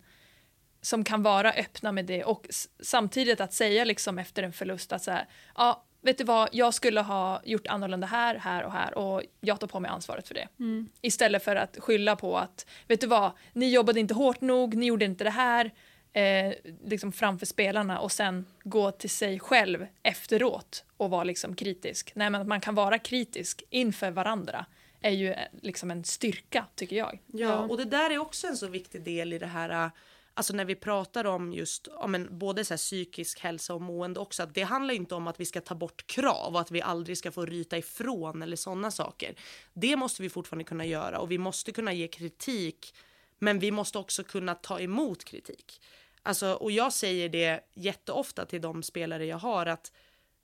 [0.82, 2.48] som kan vara öppna med det och
[2.80, 6.74] samtidigt att säga liksom efter en förlust att så här, ja, vet du vad, jag
[6.74, 10.34] skulle ha gjort annorlunda här, här och här och jag tar på mig ansvaret för
[10.34, 10.48] det.
[10.60, 10.90] Mm.
[11.02, 14.86] Istället för att skylla på att, vet du vad, ni jobbade inte hårt nog, ni
[14.86, 15.72] gjorde inte det här,
[16.14, 16.54] eh,
[16.86, 22.12] liksom framför spelarna och sen gå till sig själv efteråt och vara liksom kritisk.
[22.16, 24.66] Nej, men att man kan vara kritisk inför varandra
[25.02, 27.20] är ju eh, liksom en styrka, tycker jag.
[27.28, 29.92] Ja, och det där är också en så viktig del i det här, äh,
[30.38, 34.20] alltså när vi pratar om just, ja, men både så här psykisk hälsa och mående
[34.20, 36.82] också, att det handlar inte om att vi ska ta bort krav och att vi
[36.82, 39.36] aldrig ska få ryta ifrån eller sådana saker.
[39.74, 42.96] Det måste vi fortfarande kunna göra och vi måste kunna ge kritik,
[43.40, 45.82] men vi måste också kunna ta emot kritik.
[46.24, 49.92] Alltså, och jag säger det jätteofta till de spelare jag har att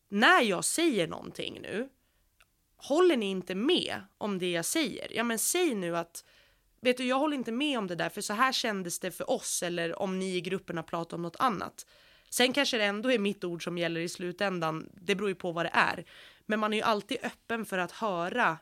[0.09, 1.89] när jag säger någonting nu,
[2.75, 5.07] håller ni inte med om det jag säger?
[5.11, 6.23] Ja, men säg nu att
[6.83, 9.29] vet du, jag håller inte med om det där för så här kändes det för
[9.29, 11.85] oss eller om ni i gruppen har pratat om något annat.
[12.29, 14.89] Sen kanske det ändå är mitt ord som gäller i slutändan.
[14.93, 16.05] Det beror ju på vad det är.
[16.45, 18.57] Men man är ju alltid öppen för att höra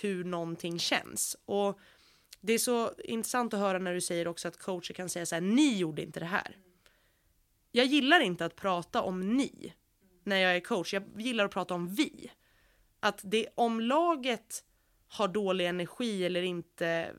[0.00, 1.36] hur någonting känns.
[1.44, 1.78] Och
[2.40, 5.34] det är så intressant att höra när du säger också att coacher kan säga så
[5.34, 6.56] här, ni gjorde inte det här.
[7.72, 9.74] Jag gillar inte att prata om ni
[10.24, 10.94] när jag är coach.
[10.94, 12.30] Jag gillar att prata om vi.
[13.00, 14.64] Att det om laget
[15.08, 17.14] har dålig energi eller inte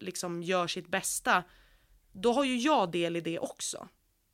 [0.00, 1.44] liksom gör sitt bästa,
[2.12, 3.88] då har ju jag del i det också.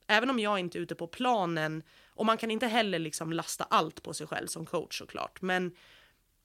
[0.07, 3.65] Även om jag inte är ute på planen och man kan inte heller liksom lasta
[3.65, 5.43] allt på sig själv som coach såklart.
[5.43, 5.77] Men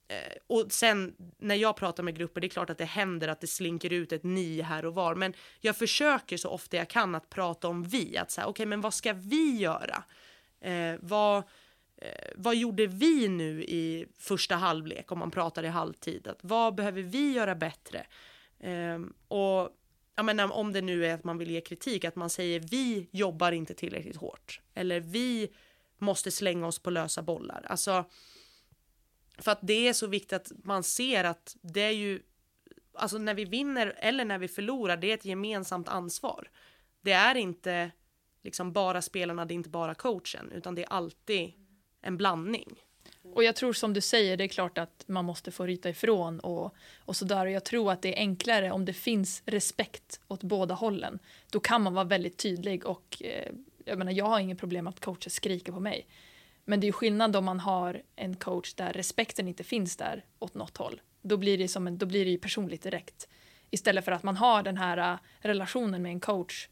[0.08, 3.42] eh, och sen när jag pratar med grupper, det är klart att det händer att
[3.42, 7.16] det slinker ut ett ni här och var, men jag försöker så ofta jag kan
[7.16, 10.04] att prata om vi, att säga okej, okay, men vad ska vi göra?
[10.62, 11.38] Eh, vad,
[11.98, 16.28] eh, vad gjorde vi nu i första halvlek om man pratar i halvtid?
[16.28, 18.06] Att vad behöver vi göra bättre?
[18.60, 19.70] Ehm, och
[20.16, 23.10] jag menar, om det nu är att man vill ge kritik, att man säger vi
[23.12, 24.62] jobbar inte tillräckligt hårt.
[24.74, 25.50] Eller vi
[25.98, 27.66] måste slänga oss på lösa bollar.
[27.70, 28.06] Alltså,
[29.38, 32.22] för att det är så viktigt att man ser att det är ju,
[32.94, 36.50] alltså när vi vinner eller när vi förlorar, det är ett gemensamt ansvar.
[37.02, 37.92] Det är inte
[38.44, 41.54] liksom bara spelarna, det är inte bara coachen, utan det är alltid
[42.02, 42.84] en blandning.
[43.34, 46.40] Och jag tror som du säger, det är klart att man måste få ryta ifrån
[46.40, 47.46] och, och sådär.
[47.46, 51.20] Och jag tror att det är enklare om det finns respekt åt båda hållen.
[51.52, 53.52] Då kan man vara väldigt tydlig och eh,
[53.86, 56.08] jag menar, jag har inget problem att coacher skriker på mig.
[56.66, 60.26] Men det är ju skillnad om man har en coach där respekten inte finns där
[60.40, 61.02] åt något håll.
[61.22, 63.28] Då blir det, som en, då blir det ju personligt direkt.
[63.70, 66.68] Istället för att man har den här uh, relationen med en coach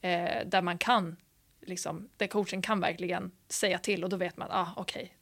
[0.00, 1.16] eh, där man kan,
[1.60, 5.17] liksom, där coachen kan verkligen säga till och då vet man, ah okej,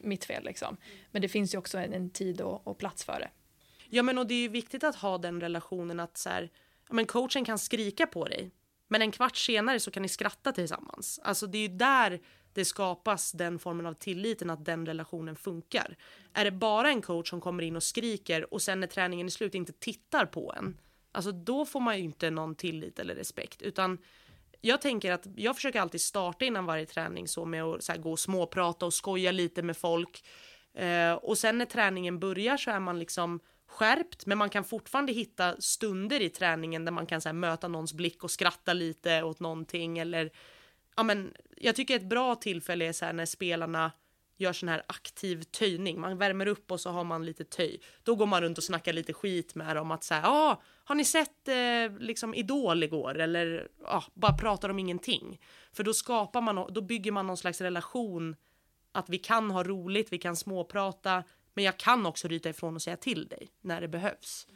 [0.00, 0.76] mitt fel liksom.
[1.10, 3.30] Men det finns ju också en, en tid och, och plats för det.
[3.88, 6.50] Ja men och det är ju viktigt att ha den relationen att så här,
[6.88, 8.50] ja, men coachen kan skrika på dig.
[8.88, 11.20] Men en kvart senare så kan ni skratta tillsammans.
[11.22, 12.20] Alltså det är ju där
[12.52, 15.96] det skapas den formen av tilliten att den relationen funkar.
[16.32, 19.30] Är det bara en coach som kommer in och skriker och sen när träningen är
[19.30, 20.78] slut inte tittar på en.
[21.12, 23.98] Alltså då får man ju inte någon tillit eller respekt utan
[24.64, 27.98] jag tänker att jag försöker alltid starta innan varje träning så med att så här,
[27.98, 30.24] gå och småprata och skoja lite med folk.
[30.74, 35.12] Eh, och sen när träningen börjar så är man liksom skärpt, men man kan fortfarande
[35.12, 39.22] hitta stunder i träningen där man kan så här, möta någons blick och skratta lite
[39.22, 40.30] åt någonting eller
[40.96, 43.92] ja, men jag tycker ett bra tillfälle är så här när spelarna
[44.36, 46.00] gör sån här aktiv töjning.
[46.00, 47.80] Man värmer upp och så har man lite töj.
[48.02, 50.94] Då går man runt och snackar lite skit med dem att säga, ja, ah, har
[50.94, 53.18] ni sett eh, liksom Idol igår?
[53.18, 55.40] Eller ja, ah, bara pratar om ingenting.
[55.72, 58.36] För då skapar man, då bygger man någon slags relation
[58.92, 62.82] att vi kan ha roligt, vi kan småprata, men jag kan också ryta ifrån och
[62.82, 64.46] säga till dig när det behövs.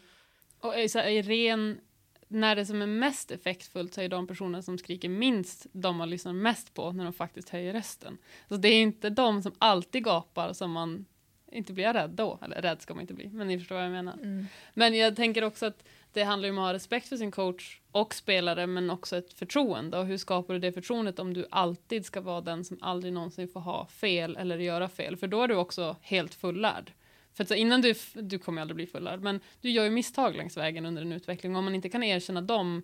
[0.60, 1.80] Och så i ren,
[2.28, 6.10] när det som är mest effektfullt så är de personer som skriker minst de man
[6.10, 8.18] lyssnar mest på när de faktiskt höjer rösten.
[8.48, 11.06] Så det är inte de som alltid gapar som man
[11.52, 13.92] inte blir rädd då, eller rädd ska man inte bli, men ni förstår vad jag
[13.92, 14.14] menar.
[14.14, 14.46] Mm.
[14.74, 15.84] Men jag tänker också att
[16.18, 19.32] det handlar ju om att ha respekt för sin coach och spelare, men också ett
[19.32, 19.98] förtroende.
[19.98, 23.48] Och hur skapar du det förtroendet om du alltid ska vara den som aldrig någonsin
[23.48, 25.16] får ha fel eller göra fel?
[25.16, 26.92] För då är du också helt fullärd.
[27.34, 30.36] För att så innan du, du kommer aldrig bli fullärd, men du gör ju misstag
[30.36, 31.56] längs vägen under en utveckling.
[31.56, 32.82] Om man inte kan erkänna dem,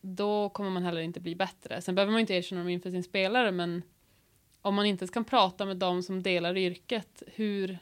[0.00, 1.80] då kommer man heller inte bli bättre.
[1.80, 3.82] Sen behöver man inte erkänna dem inför sin spelare, men
[4.62, 7.78] om man inte kan prata med dem som delar yrket, hur,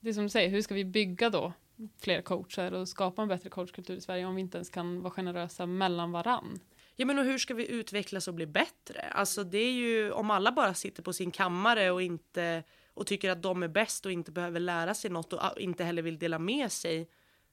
[0.00, 1.52] det är som du säger, hur ska vi bygga då
[2.00, 5.10] fler coacher och skapa en bättre coachkultur i Sverige om vi inte ens kan vara
[5.10, 6.60] generösa mellan varann?
[6.96, 9.00] Ja men och hur ska vi utvecklas och bli bättre?
[9.00, 12.62] Alltså det är ju om alla bara sitter på sin kammare och inte
[12.94, 15.84] och tycker att de är bäst och inte behöver lära sig något och ah, inte
[15.84, 17.10] heller vill dela med sig.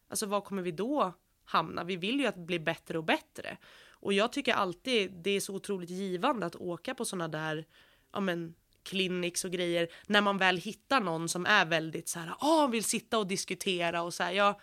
[0.07, 1.13] Alltså var kommer vi då
[1.45, 1.83] hamna?
[1.83, 3.57] Vi vill ju att bli bättre och bättre.
[3.89, 7.65] Och jag tycker alltid det är så otroligt givande att åka på sådana där
[8.13, 12.33] ja men clinics och grejer när man väl hittar någon som är väldigt så här,
[12.39, 14.31] ah, vill sitta och diskutera och så här.
[14.31, 14.55] Jag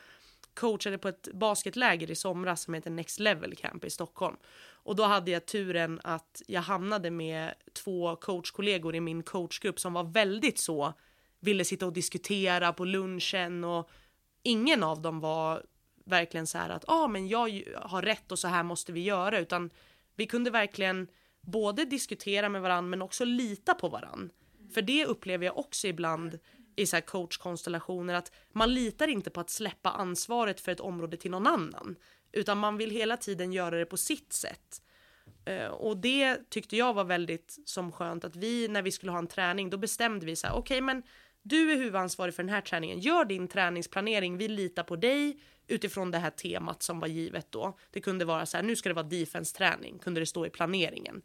[0.54, 4.36] coachade på ett basketläger i somras som heter Next Level Camp i Stockholm
[4.82, 9.92] och då hade jag turen att jag hamnade med två coachkollegor i min coachgrupp som
[9.92, 10.92] var väldigt så,
[11.40, 13.90] ville sitta och diskutera på lunchen och
[14.42, 15.62] ingen av dem var
[16.04, 19.00] verkligen så här att ja, ah, men jag har rätt och så här måste vi
[19.00, 19.70] göra, utan
[20.16, 21.08] vi kunde verkligen
[21.40, 24.34] både diskutera med varandra men också lita på varandra.
[24.74, 26.38] För det upplever jag också ibland
[26.76, 31.16] i så här coachkonstellationer att man litar inte på att släppa ansvaret för ett område
[31.16, 31.96] till någon annan
[32.32, 34.82] utan man vill hela tiden göra det på sitt sätt.
[35.44, 39.18] Eh, och det tyckte jag var väldigt som skönt att vi när vi skulle ha
[39.18, 41.02] en träning då bestämde vi så här okej okay, men
[41.42, 43.00] du är huvudansvarig för den här träningen.
[43.00, 44.36] Gör din träningsplanering.
[44.36, 47.78] Vi litar på dig utifrån det här temat som var givet då.
[47.90, 50.50] Det kunde vara så här, nu ska det vara defense träning, kunde det stå i
[50.50, 51.22] planeringen.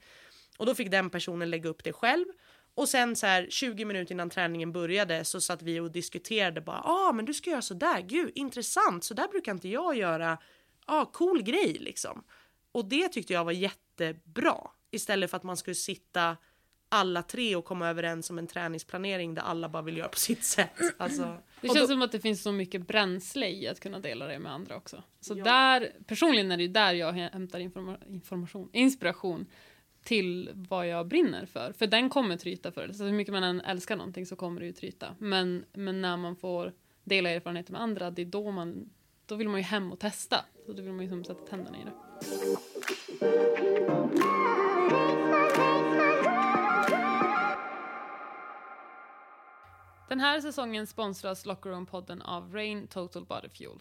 [0.57, 2.25] Och då fick den personen lägga upp det själv.
[2.75, 6.81] Och sen så här 20 minuter innan träningen började så satt vi och diskuterade bara,
[6.83, 9.97] ja ah, men du ska göra så där, gud intressant, så där brukar inte jag
[9.97, 10.37] göra.
[10.87, 12.23] Ja, ah, cool grej liksom.
[12.71, 14.57] Och det tyckte jag var jättebra
[14.91, 16.37] istället för att man skulle sitta
[16.89, 20.43] alla tre och komma överens om en träningsplanering där alla bara vill göra på sitt
[20.43, 20.71] sätt.
[20.97, 24.25] Alltså, det känns då, som att det finns så mycket bränsle i att kunna dela
[24.25, 25.03] det med andra också.
[25.19, 25.43] Så ja.
[25.43, 29.45] där, personligen är det där jag hämtar informa information, inspiration
[30.03, 31.73] till vad jag brinner för.
[31.73, 32.93] För den kommer tryta för det.
[32.93, 35.15] Så hur mycket man än älskar någonting så kommer det ju tryta.
[35.19, 38.89] Men, men när man får dela erfarenheter med andra, det är då man,
[39.25, 40.45] då vill man ju hem och testa.
[40.65, 43.74] Så då vill man ju som sätta tänderna i det.
[50.07, 53.79] Den här säsongen sponsras Lockerroom-podden av Rain Total Body Fuel.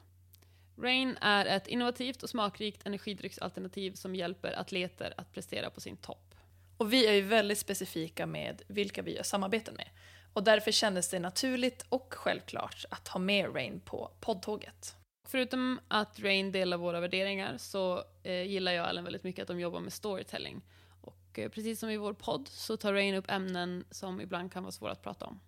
[0.77, 6.35] Rain är ett innovativt och smakrikt energidrycksalternativ som hjälper atleter att prestera på sin topp.
[6.77, 9.89] Och vi är ju väldigt specifika med vilka vi gör samarbeten med.
[10.33, 14.97] Och därför kändes det naturligt och självklart att ha med Rain på poddtåget.
[15.29, 19.61] Förutom att Rain delar våra värderingar så eh, gillar jag Ellen väldigt mycket att de
[19.61, 20.63] jobbar med storytelling.
[21.01, 24.63] Och eh, precis som i vår podd så tar Rain upp ämnen som ibland kan
[24.63, 25.41] vara svåra att prata om.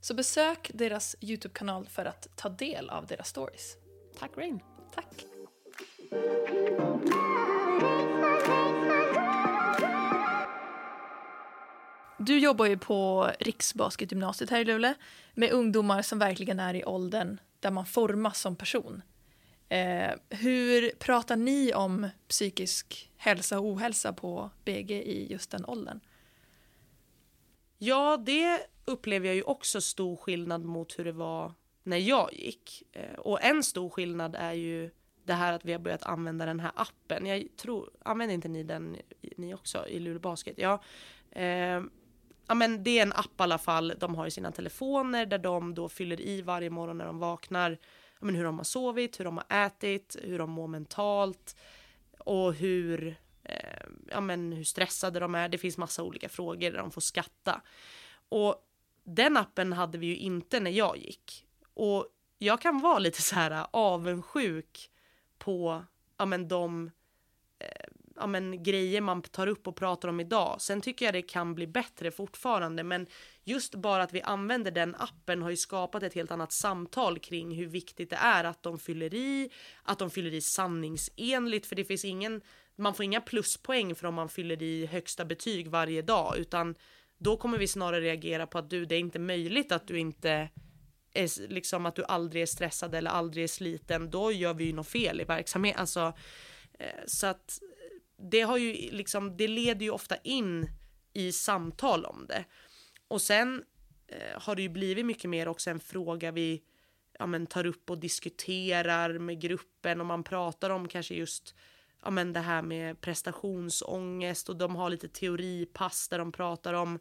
[0.00, 3.76] Så besök deras Youtube-kanal för att ta del av deras stories.
[4.18, 4.60] Tack Rain.
[4.94, 5.26] Tack.
[12.18, 14.94] Du jobbar ju på Riksbasketgymnasiet här i Luleå
[15.34, 19.02] med ungdomar som verkligen är i åldern där man formas som person.
[19.68, 26.00] Eh, hur pratar ni om psykisk hälsa och ohälsa på BG i just den åldern?
[27.78, 31.52] Ja, det upplever jag ju också stor skillnad mot hur det var
[31.82, 32.82] när jag gick.
[32.92, 34.90] Eh, och en stor skillnad är ju
[35.24, 37.26] det här att vi har börjat använda den här appen.
[37.26, 38.96] Jag tror, använder inte ni den
[39.36, 40.58] ni också i Luleå Basket?
[40.58, 40.82] Ja.
[41.30, 41.82] Eh,
[42.46, 45.38] ja men det är en app i alla fall de har i sina telefoner där
[45.38, 47.78] de då fyller i varje morgon när de vaknar
[48.20, 51.56] ja, men hur de har sovit, hur de har ätit, hur de mår mentalt
[52.18, 53.16] och hur,
[53.48, 55.48] eh, ja, men hur stressade de är.
[55.48, 57.60] Det finns massa olika frågor där de får skatta.
[58.28, 58.62] Och
[59.04, 61.46] den appen hade vi ju inte när jag gick.
[61.74, 62.06] Och
[62.38, 64.90] jag kan vara lite så här äh, avundsjuk
[65.38, 65.84] på
[66.16, 66.90] ja, men de
[67.58, 67.86] eh,
[68.16, 70.60] ja, men, grejer man tar upp och pratar om idag.
[70.60, 73.06] Sen tycker jag det kan bli bättre fortfarande, men
[73.44, 77.56] just bara att vi använder den appen har ju skapat ett helt annat samtal kring
[77.56, 79.50] hur viktigt det är att de fyller i,
[79.82, 82.40] att de fyller i sanningsenligt, för det finns ingen,
[82.76, 86.74] man får inga pluspoäng för om man fyller i högsta betyg varje dag, utan
[87.18, 90.48] då kommer vi snarare reagera på att du, det är inte möjligt att du inte
[91.12, 94.72] är, liksom att du aldrig är stressad eller aldrig är sliten, då gör vi ju
[94.72, 95.80] något fel i verksamheten.
[95.80, 96.12] Alltså,
[96.78, 97.58] eh, så att
[98.18, 100.68] det har ju liksom, det leder ju ofta in
[101.12, 102.44] i samtal om det.
[103.08, 103.64] Och sen
[104.08, 106.62] eh, har det ju blivit mycket mer också en fråga vi
[107.18, 111.54] ja, men, tar upp och diskuterar med gruppen och man pratar om kanske just
[112.02, 116.98] ja, men, det här med prestationsångest och de har lite teoripass där de pratar om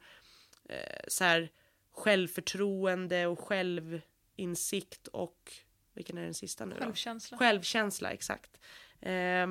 [0.70, 1.52] eh, så här,
[1.92, 5.54] självförtroende och självinsikt och
[5.94, 6.82] vilken är den sista nu då?
[6.82, 7.38] Självkänsla.
[7.38, 8.60] Självkänsla, exakt.
[9.02, 9.48] Eh,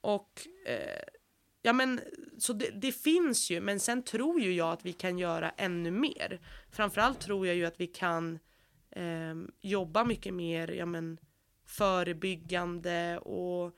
[0.00, 1.02] och eh,
[1.62, 2.00] ja men
[2.38, 5.90] så det, det, finns ju, men sen tror ju jag att vi kan göra ännu
[5.90, 6.40] mer.
[6.70, 8.38] Framförallt tror jag ju att vi kan
[8.90, 11.18] eh, jobba mycket mer ja, men,
[11.64, 13.76] förebyggande och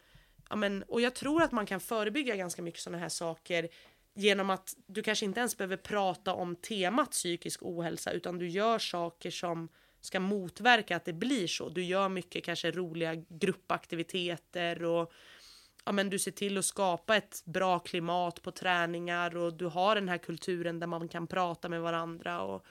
[0.57, 3.69] men, och jag tror att man kan förebygga ganska mycket sådana här saker
[4.15, 8.79] genom att du kanske inte ens behöver prata om temat psykisk ohälsa utan du gör
[8.79, 9.69] saker som
[10.01, 11.69] ska motverka att det blir så.
[11.69, 15.13] Du gör mycket kanske roliga gruppaktiviteter och
[15.85, 19.95] ja, men du ser till att skapa ett bra klimat på träningar och du har
[19.95, 22.43] den här kulturen där man kan prata med varandra.
[22.43, 22.67] Och,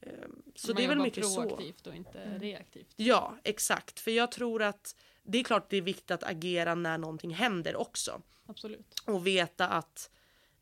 [0.00, 0.12] eh,
[0.54, 1.42] så man det är väl mycket så.
[1.42, 2.40] proaktivt och inte mm.
[2.40, 2.94] reaktivt.
[2.96, 4.00] Ja, exakt.
[4.00, 4.94] För jag tror att
[5.30, 8.22] det är klart det är viktigt att agera när någonting händer också.
[8.46, 9.02] Absolut.
[9.06, 10.10] Och veta att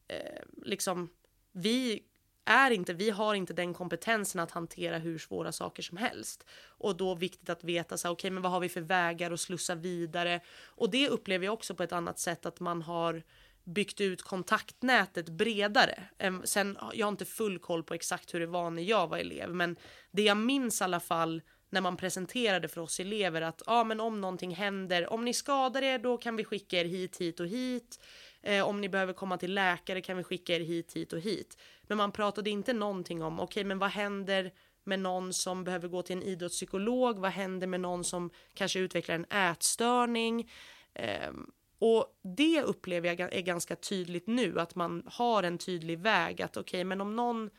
[0.08, 1.10] eh, liksom
[1.52, 2.02] vi
[2.44, 6.44] är inte, vi har inte den kompetensen att hantera hur svåra saker som helst.
[6.66, 9.40] Och då viktigt att veta så okej, okay, men vad har vi för vägar att
[9.40, 10.40] slussa vidare?
[10.64, 13.22] Och det upplever jag också på ett annat sätt att man har
[13.64, 16.02] byggt ut kontaktnätet bredare.
[16.44, 19.54] Sen, jag har inte full koll på exakt hur det var när jag var elev,
[19.54, 19.76] men
[20.10, 24.00] det jag minns i alla fall när man presenterade för oss elever att ja, men
[24.00, 27.46] om någonting händer, om ni skadar er, då kan vi skicka er hit, hit och
[27.46, 28.00] hit.
[28.42, 31.58] Eh, om ni behöver komma till läkare kan vi skicka er hit, hit och hit.
[31.82, 34.52] Men man pratade inte någonting om, okej, okay, men vad händer
[34.84, 37.18] med någon som behöver gå till en idrottspsykolog?
[37.18, 40.50] Vad händer med någon som kanske utvecklar en ätstörning?
[40.94, 41.30] Eh,
[41.78, 46.56] och det upplever jag är ganska tydligt nu, att man har en tydlig väg att
[46.56, 47.50] okej, okay, men om någon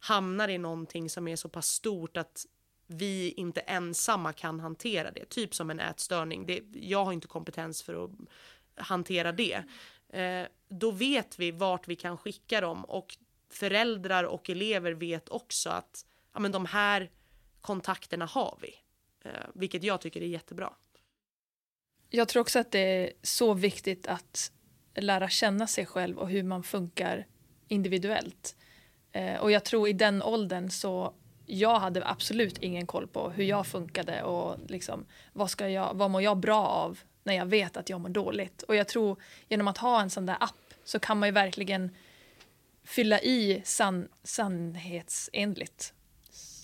[0.00, 2.46] hamnar i någonting som är så pass stort att
[2.90, 6.46] vi inte ensamma kan hantera det, typ som en ätstörning.
[6.46, 8.10] Det, jag har inte kompetens för att
[8.74, 9.64] hantera det.
[10.08, 13.16] Eh, då vet vi vart vi kan skicka dem och
[13.50, 17.10] föräldrar och elever vet också att ja, men de här
[17.60, 18.74] kontakterna har vi.
[19.24, 20.72] Eh, vilket jag tycker är jättebra.
[22.10, 24.52] Jag tror också att det är så viktigt att
[24.94, 27.26] lära känna sig själv och hur man funkar
[27.68, 28.56] individuellt.
[29.12, 31.14] Eh, och jag tror i den åldern så
[31.48, 36.10] jag hade absolut ingen koll på hur jag funkade och liksom, vad, ska jag, vad
[36.10, 38.62] mår jag bra av när jag vet att jag mår dåligt.
[38.62, 41.90] Och jag tror genom att ha en sån där app så kan man ju verkligen
[42.84, 45.94] fylla i san, sannhetsenligt.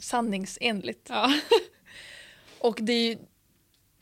[0.01, 1.07] Sanningsenligt.
[1.09, 1.33] Ja.
[2.61, 3.19] och det är,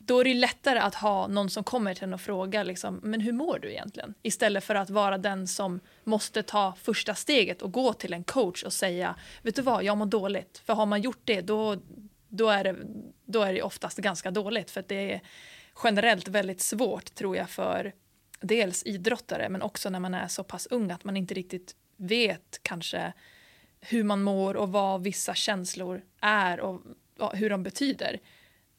[0.07, 3.21] då är det lättare att ha någon som kommer till en och frågar liksom, men
[3.21, 4.15] hur mår du egentligen?
[4.23, 8.63] Istället för att vara den som måste ta första steget och gå till en coach
[8.63, 10.59] och säga, vet du vad, jag mår dåligt.
[10.59, 11.77] För har man gjort det, då,
[12.29, 12.77] då, är, det,
[13.25, 14.71] då är det oftast ganska dåligt.
[14.71, 15.21] För det är
[15.85, 17.93] generellt väldigt svårt, tror jag, för
[18.41, 22.61] dels idrottare, men också när man är så pass ung att man inte riktigt vet
[22.63, 23.13] kanske
[23.81, 26.81] hur man mår och vad vissa känslor är och
[27.33, 28.21] hur de betyder.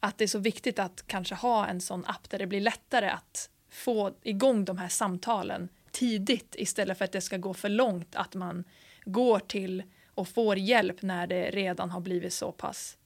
[0.04, 3.08] Att det är så viktigt att kanske ha en sån app där det blir lättare
[3.08, 8.16] att få igång de här samtalen tidigt istället för att det ska gå för långt
[8.16, 8.64] att man
[9.04, 9.82] går till
[10.14, 12.96] och får hjälp när det redan har blivit så pass,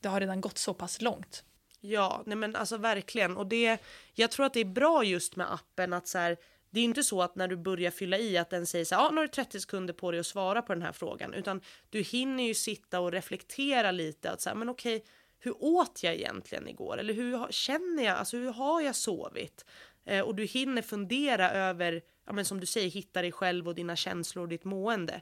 [0.00, 1.44] det har redan gått så pass långt.
[1.80, 3.36] Ja, nej men alltså verkligen.
[3.36, 3.78] Och det,
[4.14, 6.36] jag tror att det är bra just med appen att så här,
[6.70, 9.02] det är inte så att när du börjar fylla i att den säger så här,
[9.02, 11.60] ja, nu har du 30 sekunder på dig att svara på den här frågan, utan
[11.90, 15.04] du hinner ju sitta och reflektera lite att så här, men okej,
[15.44, 16.98] hur åt jag egentligen igår?
[16.98, 18.16] Eller hur känner jag?
[18.16, 19.64] Alltså hur har jag sovit?
[20.04, 23.74] Eh, och du hinner fundera över, ja men som du säger, hitta dig själv och
[23.74, 25.20] dina känslor och ditt mående.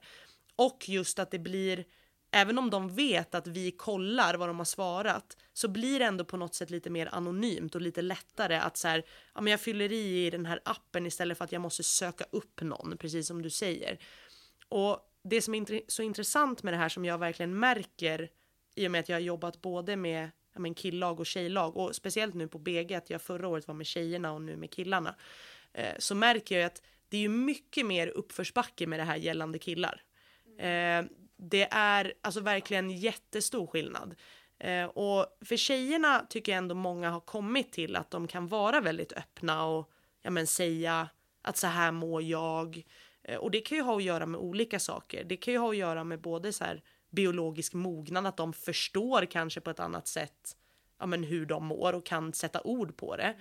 [0.56, 1.84] Och just att det blir
[2.30, 6.24] även om de vet att vi kollar vad de har svarat så blir det ändå
[6.24, 9.04] på något sätt lite mer anonymt och lite lättare att så här,
[9.34, 12.24] ja men jag fyller i i den här appen istället för att jag måste söka
[12.30, 13.98] upp någon, precis som du säger.
[14.68, 18.28] Och det som är int- så intressant med det här som jag verkligen märker
[18.74, 21.94] i och med att jag har jobbat både med ja, men killag och tjejlag och
[21.94, 25.14] speciellt nu på BG att jag förra året var med tjejerna och nu med killarna.
[25.72, 29.58] Eh, så märker jag att det är ju mycket mer uppförsbacke med det här gällande
[29.58, 30.02] killar.
[30.58, 31.04] Eh,
[31.36, 34.14] det är alltså verkligen jättestor skillnad.
[34.58, 38.80] Eh, och för tjejerna tycker jag ändå många har kommit till att de kan vara
[38.80, 39.90] väldigt öppna och
[40.22, 41.08] ja, men säga
[41.42, 42.82] att så här mår jag.
[43.22, 45.24] Eh, och det kan ju ha att göra med olika saker.
[45.24, 49.26] Det kan ju ha att göra med både så här biologisk mognad, att de förstår
[49.26, 50.56] kanske på ett annat sätt
[50.98, 53.36] ja, men hur de mår och kan sätta ord på det.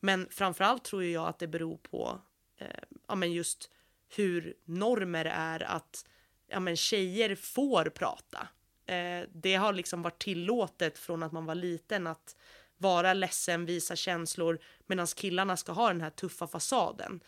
[0.00, 2.20] Men framförallt tror jag att det beror på
[2.56, 2.66] eh,
[3.08, 3.70] ja, men just
[4.08, 6.06] hur normer är att
[6.46, 8.48] ja, men tjejer får prata.
[8.86, 12.36] Eh, det har liksom varit tillåtet från att man var liten att
[12.76, 17.20] vara ledsen, visa känslor medan killarna ska ha den här tuffa fasaden.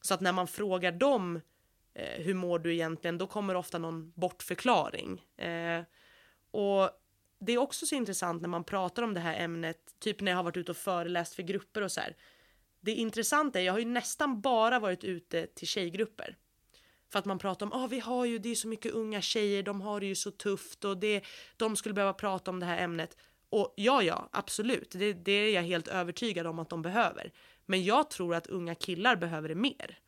[0.00, 1.40] Så att när man frågar dem
[1.96, 5.24] eh, hur mår du egentligen, då kommer ofta någon bortförklaring.
[5.36, 5.82] Eh,
[6.50, 6.90] och
[7.38, 10.36] det är också så intressant när man pratar om det här ämnet, typ när jag
[10.36, 12.16] har varit ute och föreläst för grupper och så här.
[12.80, 16.36] Det intressanta är, jag har ju nästan bara varit ute till tjejgrupper.
[17.12, 19.62] För att man pratar om, ah, vi har ju, det är så mycket unga tjejer,
[19.62, 21.24] de har det ju så tufft och det,
[21.56, 23.16] de skulle behöva prata om det här ämnet.
[23.48, 27.32] Och ja, ja, absolut, det, det är jag helt övertygad om att de behöver.
[27.66, 29.98] Men jag tror att unga killar behöver det mer.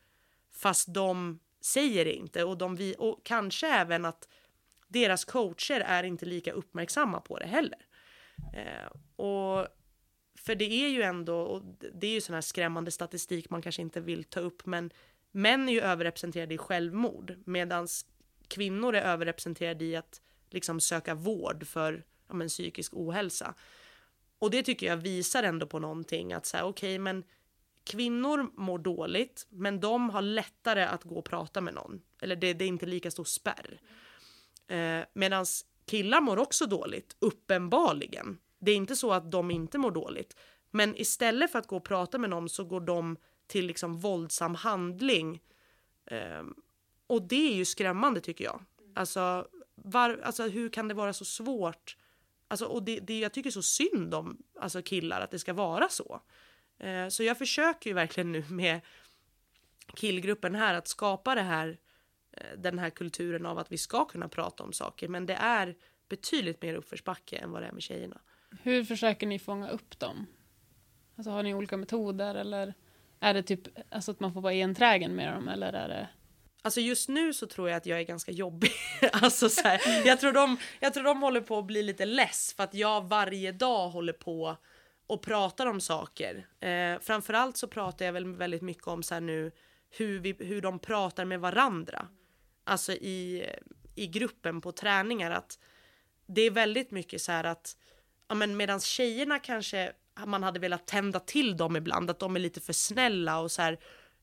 [0.51, 1.41] Fast de
[1.73, 4.29] säger det inte och, de vi, och kanske även att
[4.89, 7.87] deras coacher är inte lika uppmärksamma på det heller.
[8.55, 9.67] Eh, och
[10.39, 11.63] för det är ju ändå, och
[11.95, 14.91] det är ju sån här skrämmande statistik man kanske inte vill ta upp, men
[15.31, 17.89] män är ju överrepresenterade i självmord medan
[18.49, 23.55] kvinnor är överrepresenterade i att liksom söka vård för ja, men, psykisk ohälsa.
[24.39, 27.25] Och det tycker jag visar ändå på någonting att säga okej okay, men
[27.89, 32.01] kvinnor mår dåligt men de har lättare att gå och prata med någon.
[32.21, 33.81] Eller det, det är inte lika stor spärr.
[34.69, 35.47] Eh, Medan
[35.87, 38.39] killar mår också dåligt, uppenbarligen.
[38.59, 40.37] Det är inte så att de inte mår dåligt.
[40.71, 43.17] Men istället för att gå och prata med någon så går de
[43.47, 45.41] till liksom våldsam handling.
[46.07, 46.45] Eh,
[47.07, 48.61] och det är ju skrämmande tycker jag.
[48.95, 51.97] Alltså, var, alltså hur kan det vara så svårt?
[52.49, 55.89] Alltså, och det, det, jag tycker så synd om alltså killar att det ska vara
[55.89, 56.21] så.
[56.79, 58.81] Eh, så jag försöker ju verkligen nu med
[59.95, 61.79] killgruppen här att skapa det här
[62.41, 65.09] Eh, den här kulturen av att vi ska kunna prata om saker.
[65.09, 65.77] Men det är
[66.09, 68.21] betydligt mer uppförsbacke än vad det är med tjejerna.
[68.63, 70.27] Hur försöker ni fånga upp dem?
[71.17, 72.75] Alltså har ni olika metoder eller
[73.21, 76.09] är det typ alltså att man får vara enträgen med dem eller är det?
[76.63, 78.71] Alltså just nu så tror jag att jag är ganska jobbig.
[79.13, 82.55] alltså så här, jag, tror de, jag tror de håller på att bli lite less
[82.57, 84.57] för att jag varje dag håller på
[85.09, 86.47] och pratar om saker.
[86.61, 89.53] Eh, framförallt så pratar jag väl väldigt mycket om så här nu
[89.91, 92.09] hur, vi, hur de pratar med varandra.
[92.65, 93.47] Alltså i,
[93.95, 95.59] i gruppen på träningar att
[96.27, 97.77] det är väldigt mycket så här att
[98.29, 99.93] ja, men medan tjejerna kanske
[100.27, 103.63] man hade velat tända till dem ibland, att de är lite för snälla och så
[103.63, 103.79] här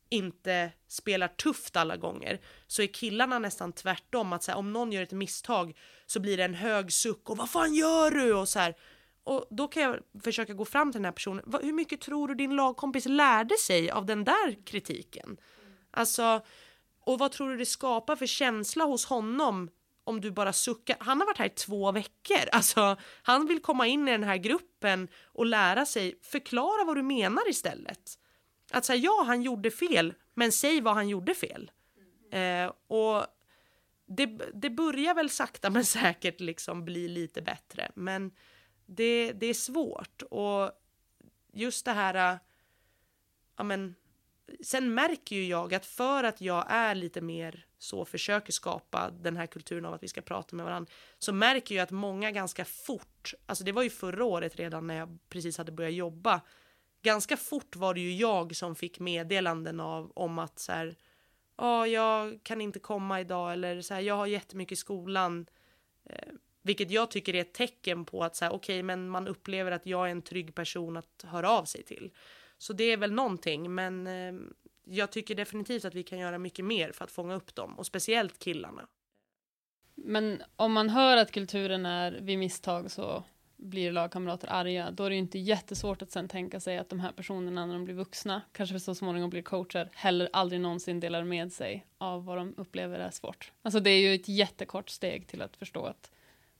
[0.09, 4.91] inte spelar tufft alla gånger så är killarna nästan tvärtom att så här, om någon
[4.91, 8.33] gör ett misstag så blir det en hög suck och vad fan gör du?
[8.33, 8.75] och så här
[9.25, 11.53] och då kan jag försöka gå fram till den här personen.
[11.61, 15.37] Hur mycket tror du din lagkompis lärde sig av den där kritiken?
[15.91, 16.41] Alltså
[17.05, 19.69] och vad tror du det skapar för känsla hos honom
[20.03, 20.97] om du bara suckar?
[20.99, 22.49] Han har varit här i två veckor.
[22.51, 26.19] Alltså, han vill komma in i den här gruppen och lära sig.
[26.21, 28.19] Förklara vad du menar istället.
[28.71, 31.71] Att säga ja, han gjorde fel, men säg vad han gjorde fel.
[32.31, 33.25] Eh, och
[34.07, 38.31] det, det börjar väl sakta men säkert liksom bli lite bättre, men
[38.85, 40.21] det, det är svårt.
[40.21, 40.71] Och
[41.53, 42.39] just det här, äh,
[43.57, 43.95] ja men
[44.61, 49.37] sen märker ju jag att för att jag är lite mer så försöker skapa den
[49.37, 52.65] här kulturen av att vi ska prata med varandra så märker jag att många ganska
[52.65, 56.41] fort, alltså det var ju förra året redan när jag precis hade börjat jobba,
[57.01, 60.95] ganska fort var det ju jag som fick meddelanden av om att så här,
[61.57, 65.45] ja, jag kan inte komma idag eller så här, jag har jättemycket i skolan.
[66.03, 66.33] Eh,
[66.65, 69.85] vilket jag tycker är ett tecken på att så här, okay, men man upplever att
[69.85, 72.11] jag är en trygg person att höra av sig till.
[72.57, 74.53] Så det är väl någonting, men ehm,
[74.85, 77.85] jag tycker definitivt att vi kan göra mycket mer för att fånga upp dem och
[77.85, 78.87] speciellt killarna.
[79.95, 83.23] Men om man hör att kulturen är vid misstag så
[83.57, 86.99] blir lagkamrater arga, då är det ju inte jättesvårt att sen tänka sig att de
[86.99, 91.23] här personerna när de blir vuxna, kanske så småningom blir coacher, heller aldrig någonsin delar
[91.23, 93.51] med sig av vad de upplever är svårt.
[93.61, 96.11] Alltså det är ju ett jättekort steg till att förstå att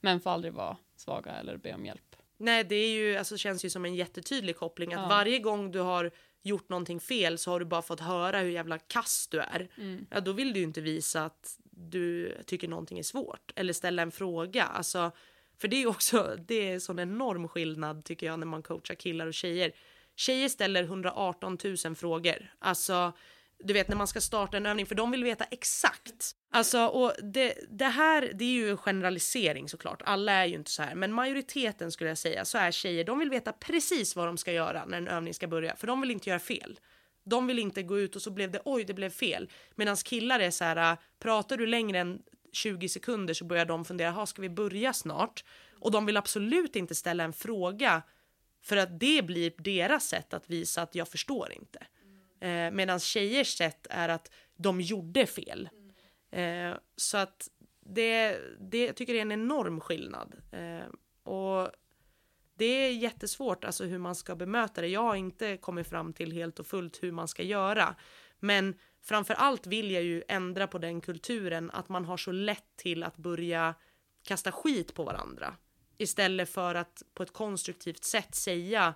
[0.06, 2.16] män får aldrig vara svaga eller be om hjälp.
[2.38, 5.08] Nej, det är ju, alltså, känns ju som en jättetydlig koppling att ja.
[5.08, 8.80] varje gång du har gjort någonting fel så har du bara fått höra hur jävla
[8.80, 9.70] kass du är.
[9.78, 10.06] Mm.
[10.12, 14.02] Ja, då vill du ju inte visa att du tycker någonting är svårt eller ställa
[14.02, 14.64] en fråga.
[14.64, 15.12] Alltså,
[15.58, 19.28] för det är också det är sån enorm skillnad tycker jag när man coachar killar
[19.28, 19.72] och tjejer.
[20.16, 22.54] Tjejer ställer 118 000 frågor.
[22.60, 23.14] Alltså,
[23.60, 26.32] du vet när man ska starta en övning för de vill veta exakt.
[26.52, 30.02] Alltså och det, det här det är ju en generalisering såklart.
[30.06, 33.20] Alla är ju inte så här men majoriteten skulle jag säga så är tjejer de
[33.20, 36.12] vill veta precis vad de ska göra när en övning ska börja för de vill
[36.12, 36.80] inte göra fel.
[37.24, 39.50] De vill inte gå ut och så blev det oj det blev fel.
[39.76, 42.20] Medan killar är så här pratar du längre än
[42.54, 45.44] 20 sekunder så börjar de fundera, ha ska vi börja snart?
[45.80, 48.02] Och de vill absolut inte ställa en fråga
[48.64, 51.80] för att det blir deras sätt att visa att jag förstår inte.
[52.40, 55.70] Eh, Medan tjejers sätt är att de gjorde fel.
[56.32, 60.36] Eh, så att det, det jag tycker det är en enorm skillnad.
[60.52, 60.88] Eh,
[61.34, 61.72] och
[62.58, 64.88] det är jättesvårt alltså hur man ska bemöta det.
[64.88, 67.96] Jag har inte kommit fram till helt och fullt hur man ska göra.
[68.40, 72.78] Men framför allt vill jag ju ändra på den kulturen att man har så lätt
[72.78, 73.76] till att börja
[74.24, 75.56] kasta skit på varandra.
[75.98, 78.94] Istället för att på ett konstruktivt sätt säga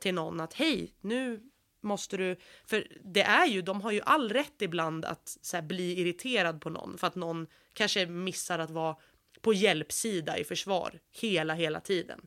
[0.00, 1.50] till någon att hej, nu
[1.80, 5.62] måste du, för det är ju, de har ju all rätt ibland att så här,
[5.62, 8.96] bli irriterad på någon för att någon kanske missar att vara
[9.40, 12.20] på hjälpsida i försvar hela, hela tiden.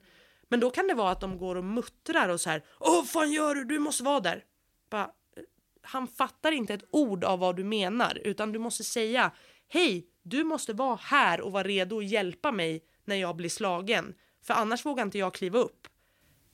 [0.50, 3.10] Men då kan det vara att de går och muttrar och så här, åh vad
[3.10, 4.44] fan gör du, du måste vara där.
[4.90, 5.12] Bara,
[5.82, 9.32] han fattar inte ett ord av vad du menar utan du måste säga,
[9.68, 14.14] hej, du måste vara här och vara redo att hjälpa mig när jag blir slagen.
[14.44, 15.88] För annars vågar inte jag kliva upp.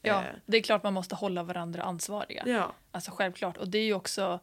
[0.02, 0.36] Ja, Eh.
[0.46, 2.44] det är klart man måste hålla varandra ansvariga.
[2.46, 2.76] Ja.
[2.92, 3.58] Alltså självklart.
[3.58, 4.40] Och det är ju också,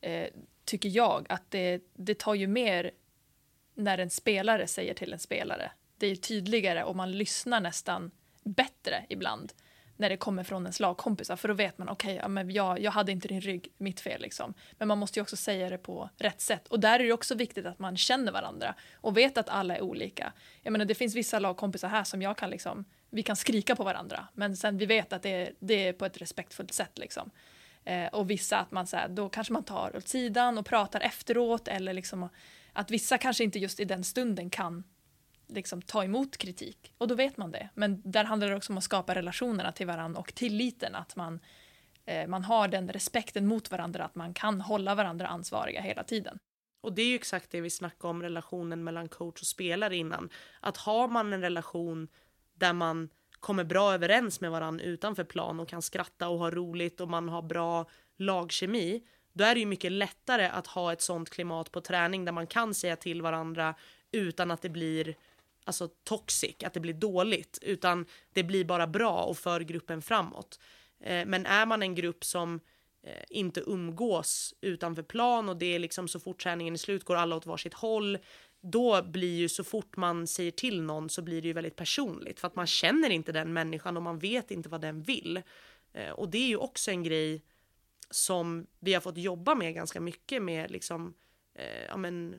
[0.00, 0.28] eh,
[0.64, 2.90] tycker jag, att det, det tar ju mer
[3.74, 5.70] när en spelare säger till en spelare.
[5.98, 8.10] Det är tydligare och man lyssnar nästan
[8.44, 9.52] bättre ibland
[9.96, 12.90] när det kommer från ens lagkompisar för då vet man okej, okay, ja, jag, jag
[12.90, 14.54] hade inte din rygg, mitt fel liksom.
[14.78, 17.34] Men man måste ju också säga det på rätt sätt och där är det också
[17.34, 20.32] viktigt att man känner varandra och vet att alla är olika.
[20.62, 23.84] Jag menar det finns vissa lagkompisar här som jag kan liksom, vi kan skrika på
[23.84, 27.30] varandra men sen vi vet att det är, det är på ett respektfullt sätt liksom.
[27.84, 31.00] Eh, och vissa att man så här, då kanske man tar åt sidan och pratar
[31.00, 32.28] efteråt eller liksom
[32.72, 34.84] att vissa kanske inte just i den stunden kan
[35.48, 36.92] liksom ta emot kritik.
[36.98, 37.68] Och då vet man det.
[37.74, 41.40] Men där handlar det också om att skapa relationerna till varandra och tilliten att man,
[42.04, 46.38] eh, man har den respekten mot varandra att man kan hålla varandra ansvariga hela tiden.
[46.80, 50.30] Och det är ju exakt det vi snackade om relationen mellan coach och spelare innan.
[50.60, 52.08] Att har man en relation
[52.56, 53.08] där man
[53.40, 57.28] kommer bra överens med varandra utanför plan och kan skratta och ha roligt och man
[57.28, 57.86] har bra
[58.16, 59.02] lagkemi,
[59.32, 62.46] då är det ju mycket lättare att ha ett sånt klimat på träning där man
[62.46, 63.74] kan säga till varandra
[64.12, 65.16] utan att det blir
[65.64, 70.60] alltså toxic, att det blir dåligt, utan det blir bara bra och för gruppen framåt.
[71.00, 72.60] Eh, men är man en grupp som
[73.02, 77.16] eh, inte umgås utanför plan och det är liksom så fort träningen är slut går
[77.16, 78.18] alla åt varsitt håll,
[78.70, 82.40] då blir ju så fort man säger till någon så blir det ju väldigt personligt
[82.40, 85.42] för att man känner inte den människan och man vet inte vad den vill.
[85.92, 87.42] Eh, och det är ju också en grej
[88.10, 91.14] som vi har fått jobba med ganska mycket med liksom,
[91.54, 92.36] eh, ja men,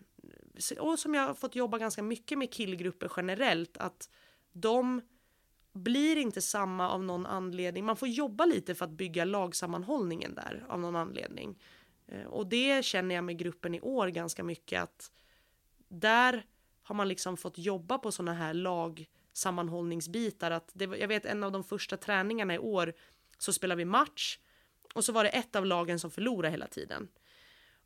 [0.80, 4.10] och som jag har fått jobba ganska mycket med killgrupper generellt, att
[4.52, 5.02] de
[5.74, 7.86] blir inte samma av någon anledning.
[7.86, 11.60] Man får jobba lite för att bygga lagsammanhållningen där av någon anledning.
[12.08, 15.12] Eh, och det känner jag med gruppen i år ganska mycket att
[15.88, 16.46] där
[16.84, 20.52] har man liksom fått jobba på sådana här lagsammanhållningsbitar.
[20.52, 22.94] Att det, jag vet en av de första träningarna i år
[23.38, 24.40] så spelade vi match
[24.94, 27.08] och så var det ett av lagen som förlorade hela tiden.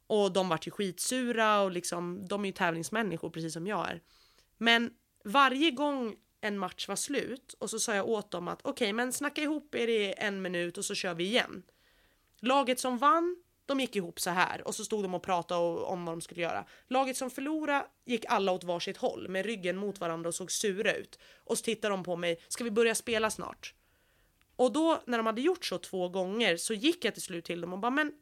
[0.08, 4.02] Och de vart ju skitsura och liksom, de är ju tävlingsmänniskor precis som jag är.
[4.58, 4.94] Men
[5.24, 8.94] varje gång en match var slut och så sa jag åt dem att okej, okay,
[8.94, 11.64] men snacka ihop er i en minut och så kör vi igen.
[12.40, 16.06] Laget som vann, de gick ihop så här och så stod de och pratade om
[16.06, 16.66] vad de skulle göra.
[16.88, 20.94] Laget som förlorade gick alla åt varsitt håll med ryggen mot varandra och såg sura
[20.94, 21.20] ut.
[21.36, 23.74] Och så tittade de på mig, ska vi börja spela snart?
[24.56, 27.62] Och då när de hade gjort så två gånger så gick jag till slut till
[27.62, 28.14] dem och bara men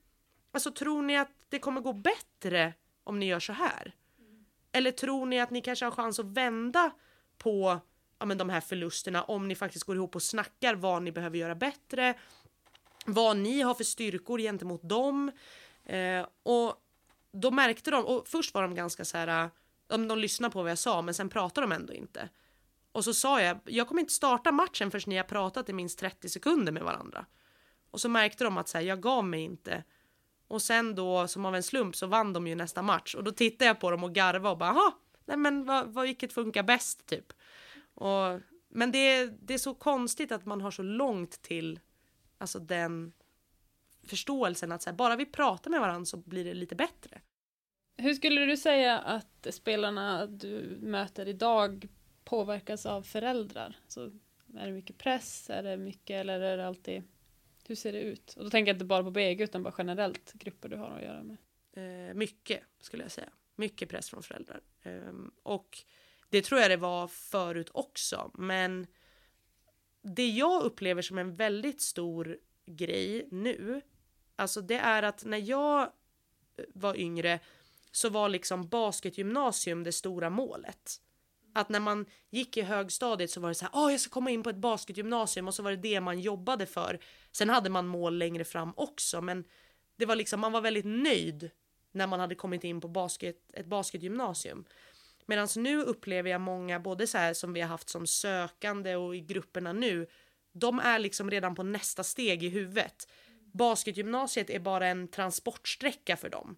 [0.52, 2.74] alltså tror ni att det kommer gå bättre
[3.04, 3.95] om ni gör så här?
[4.20, 4.45] Mm.
[4.72, 6.91] Eller tror ni att ni kanske har chans att vända
[7.38, 7.80] på
[8.20, 11.38] ja, men de här förlusterna om ni faktiskt går ihop och snackar vad ni behöver
[11.38, 12.14] göra bättre,
[13.14, 15.32] vad ni har för styrkor gentemot dem.
[15.86, 16.76] Eh, och
[17.32, 19.49] då märkte de, och först var de ganska så här,
[19.88, 22.30] de, de lyssnade på vad jag sa men sen pratade de ändå inte.
[22.91, 25.99] Och så sa jag, jag kommer inte starta matchen förrän ni har pratat i minst
[25.99, 27.26] 30 sekunder med varandra.
[27.91, 29.84] Och så märkte de att så här, jag gav mig inte.
[30.47, 33.16] Och sen då, som av en slump, så vann de ju nästa match.
[33.16, 34.91] Och då tittade jag på dem och garvade och bara, jaha,
[35.26, 37.34] nej men vad, vad, vilket funkar bäst typ.
[37.93, 41.80] Och, men det, det är så konstigt att man har så långt till
[42.40, 43.14] alltså den
[44.04, 47.22] förståelsen att så här, bara vi pratar med varandra så blir det lite bättre.
[47.98, 51.88] Hur skulle du säga att spelarna du möter idag
[52.24, 53.76] påverkas av föräldrar?
[53.88, 54.06] Så
[54.58, 55.50] är det mycket press?
[55.50, 57.04] Är det mycket eller är det alltid
[57.68, 58.34] hur ser det ut?
[58.38, 61.04] Och då tänker jag inte bara på BG utan bara generellt grupper du har att
[61.04, 61.38] göra med.
[61.74, 63.30] Eh, mycket skulle jag säga.
[63.56, 64.62] Mycket press från föräldrar.
[64.84, 65.14] Eh,
[65.44, 65.78] och
[66.30, 68.32] det tror jag det var förut också.
[68.34, 68.88] Men
[70.02, 73.82] det jag upplever som en väldigt stor grej nu.
[74.36, 77.39] Alltså det är att när jag eh, var yngre
[77.91, 81.02] så var liksom basketgymnasium det stora målet.
[81.54, 84.32] Att när man gick i högstadiet så var det så här, åh jag ska komma
[84.32, 87.00] in på ett basketgymnasium och så var det det man jobbade för.
[87.32, 89.43] Sen hade man mål längre fram också, men
[89.95, 91.50] det var liksom, man var väldigt nöjd
[91.91, 94.66] när man hade kommit in på basket, ett basketgymnasium.
[95.30, 99.16] Medan nu upplever jag många, både så här som vi har haft som sökande och
[99.16, 100.08] i grupperna nu,
[100.52, 103.08] de är liksom redan på nästa steg i huvudet.
[103.54, 106.56] Basketgymnasiet är bara en transportsträcka för dem.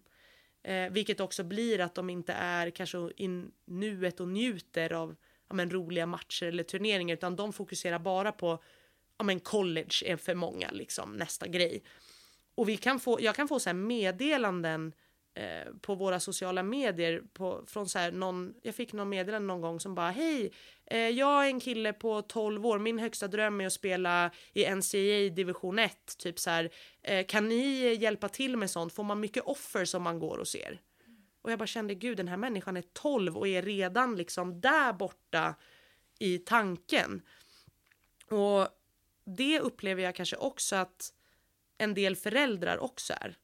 [0.62, 5.16] Eh, vilket också blir att de inte är kanske i nuet och njuter av
[5.48, 8.62] ja, men, roliga matcher eller turneringar utan de fokuserar bara på
[9.18, 11.82] ja, men, college är för många liksom nästa grej.
[12.54, 14.92] Och vi kan få, jag kan få så här meddelanden
[15.34, 19.60] Eh, på våra sociala medier på, från så här någon, jag fick någon meddelande någon
[19.60, 20.52] gång som bara hej,
[20.86, 24.64] eh, jag är en kille på 12 år, min högsta dröm är att spela i
[24.74, 26.70] NCAA division 1, typ så här,
[27.02, 28.92] eh, kan ni hjälpa till med sånt?
[28.92, 30.80] Får man mycket offer som man går och ser?
[31.42, 34.92] Och jag bara kände gud, den här människan är 12 och är redan liksom där
[34.92, 35.54] borta
[36.18, 37.22] i tanken.
[38.30, 38.68] Och
[39.24, 41.12] det upplever jag kanske också att
[41.78, 43.36] en del föräldrar också är.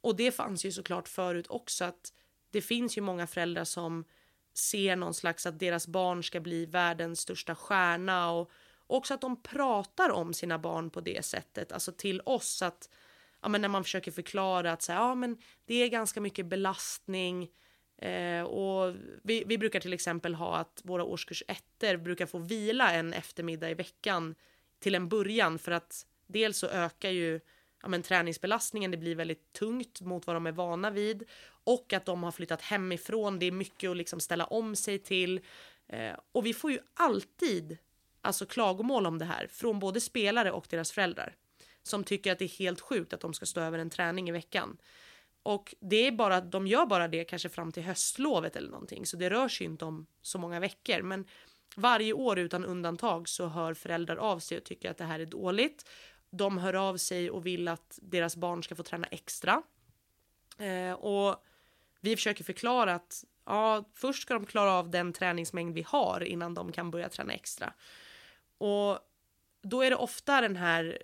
[0.00, 2.12] Och det fanns ju såklart förut också att
[2.50, 4.04] det finns ju många föräldrar som
[4.54, 8.50] ser någon slags att deras barn ska bli världens största stjärna och
[8.86, 12.90] också att de pratar om sina barn på det sättet, alltså till oss att
[13.42, 16.46] ja, men när man försöker förklara att så här, ja, men det är ganska mycket
[16.46, 17.50] belastning
[17.98, 22.92] eh, och vi, vi brukar till exempel ha att våra årskurs ettor brukar få vila
[22.92, 24.34] en eftermiddag i veckan
[24.78, 27.40] till en början för att dels så ökar ju
[27.82, 31.24] ja, men, träningsbelastningen, det blir väldigt tungt mot vad de är vana vid
[31.64, 33.38] och att de har flyttat hemifrån.
[33.38, 35.40] Det är mycket att liksom ställa om sig till
[35.86, 37.78] eh, och vi får ju alltid
[38.20, 41.36] alltså klagomål om det här från både spelare och deras föräldrar
[41.82, 44.32] som tycker att det är helt sjukt att de ska stå över en träning i
[44.32, 44.78] veckan.
[45.42, 49.16] Och det är bara, de gör bara det kanske fram till höstlovet eller någonting, så
[49.16, 51.02] det rör sig inte om så många veckor.
[51.02, 51.24] Men
[51.76, 55.26] varje år utan undantag så hör föräldrar av sig och tycker att det här är
[55.26, 55.88] dåligt
[56.30, 59.62] de hör av sig och vill att deras barn ska få träna extra.
[60.58, 61.44] Eh, och
[62.00, 66.54] vi försöker förklara att ja, först ska de klara av den träningsmängd vi har innan
[66.54, 67.72] de kan börja träna extra.
[68.58, 68.98] Och
[69.62, 70.98] då är det ofta den här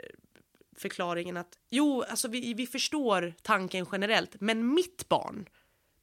[0.77, 5.49] förklaringen att jo, alltså vi, vi förstår tanken generellt, men mitt barn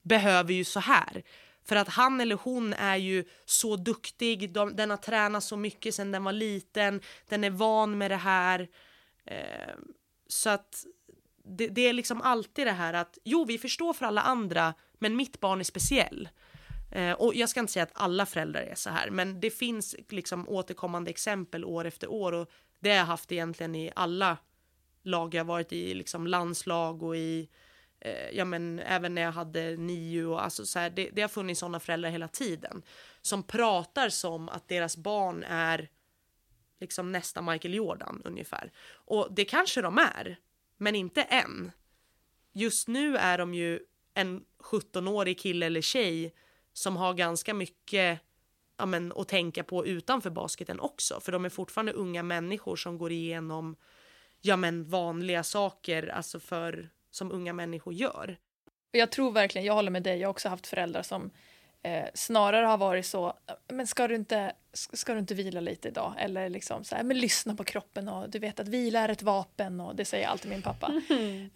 [0.01, 1.24] behöver ju så här.
[1.63, 5.95] För att han eller hon är ju så duktig, de, den har tränat så mycket
[5.95, 8.67] sedan den var liten, den är van med det här.
[9.26, 9.76] Eh,
[10.28, 10.86] så att
[11.43, 15.15] det, det, är liksom alltid det här att jo, vi förstår för alla andra, men
[15.15, 16.30] mitt barn är speciell.
[16.91, 19.95] Eh, och jag ska inte säga att alla föräldrar är så här, men det finns
[20.09, 24.38] liksom återkommande exempel år efter år och det har jag haft egentligen i alla
[25.03, 27.49] lag jag varit i, liksom landslag och i
[27.99, 31.30] eh, ja men även när jag hade nio och alltså så här, det, det har
[31.30, 32.82] funnits sådana föräldrar hela tiden
[33.22, 35.89] som pratar som att deras barn är
[36.82, 38.71] liksom nästa Michael Jordan ungefär.
[38.93, 40.38] Och det kanske de är,
[40.77, 41.71] men inte än.
[42.53, 43.79] Just nu är de ju
[44.13, 46.34] en 17-årig kille eller tjej
[46.73, 48.19] som har ganska mycket
[48.77, 51.19] ja, men, att tänka på utanför basketen också.
[51.19, 53.75] För de är fortfarande unga människor som går igenom
[54.41, 58.38] ja, men, vanliga saker alltså för, som unga människor gör.
[58.91, 61.32] Jag tror verkligen, jag håller med dig, jag har också haft föräldrar som
[61.84, 63.34] eh, snarare har varit så,
[63.67, 66.13] men ska du, inte, ska du inte vila lite idag?
[66.17, 69.22] Eller liksom så här, men lyssna på kroppen och du vet att vila är ett
[69.22, 71.01] vapen och det säger alltid min pappa.
[71.09, 71.49] Mm.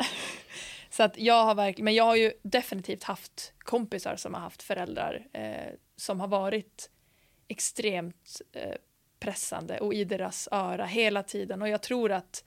[0.89, 4.63] så att jag har verkligen, men jag har ju definitivt haft kompisar som har haft
[4.63, 6.89] föräldrar eh, som har varit
[7.47, 8.75] extremt eh,
[9.19, 12.43] pressande och i deras öra hela tiden och jag tror att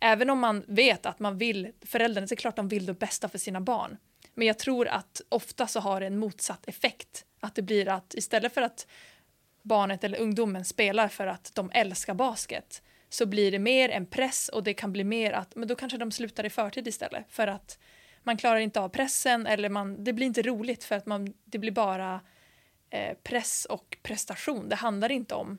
[0.00, 3.28] även om man vet att man vill, föräldrarna, så är klart de vill det bästa
[3.28, 3.96] för sina barn.
[4.34, 7.24] Men jag tror att ofta så har det en motsatt effekt.
[7.40, 8.86] Att det blir att istället för att
[9.64, 14.48] barnet eller ungdomen spelar för att de älskar basket så blir det mer en press
[14.48, 17.46] och det kan bli mer att men då kanske de slutar i förtid istället för
[17.46, 17.78] att
[18.22, 21.58] man klarar inte av pressen eller man, det blir inte roligt för att man, det
[21.58, 22.20] blir bara
[22.90, 24.68] eh, press och prestation.
[24.68, 25.58] Det handlar inte om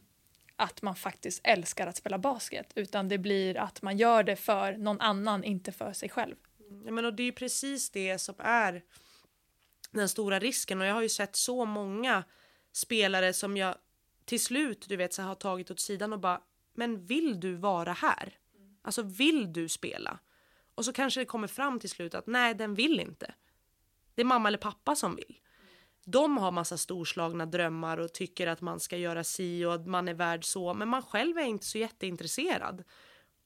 [0.55, 4.77] att man faktiskt älskar att spela basket utan det blir att man gör det för
[4.77, 6.35] någon annan, inte för sig själv.
[6.85, 8.83] Ja, men och det är ju precis det som är
[9.91, 12.23] den stora risken och jag har ju sett så många
[12.71, 13.75] spelare som jag
[14.25, 16.41] till slut du vet så har tagit åt sidan och bara
[16.73, 18.37] men vill du vara här?
[18.81, 20.19] Alltså vill du spela?
[20.75, 23.33] Och så kanske det kommer fram till slut att nej den vill inte.
[24.15, 25.39] Det är mamma eller pappa som vill.
[26.05, 30.07] De har massa storslagna drömmar och tycker att man ska göra si och att man
[30.07, 32.83] är värd så men man själv är inte så jätteintresserad.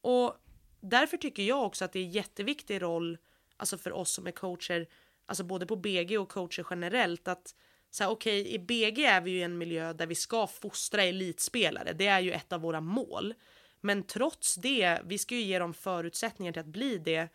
[0.02, 0.38] Och
[0.82, 3.18] därför tycker jag också att det är jätteviktig roll
[3.58, 4.88] alltså för oss som är coacher
[5.26, 7.56] alltså både på BG och coacher generellt att
[7.92, 10.48] så här, okej, okay, i BG är vi ju i en miljö där vi ska
[10.48, 11.94] fostra elitspelare.
[11.94, 13.34] Det är ju ett av våra mål.
[13.82, 17.30] Men trots det, vi ska ju ge dem förutsättningar till att bli det.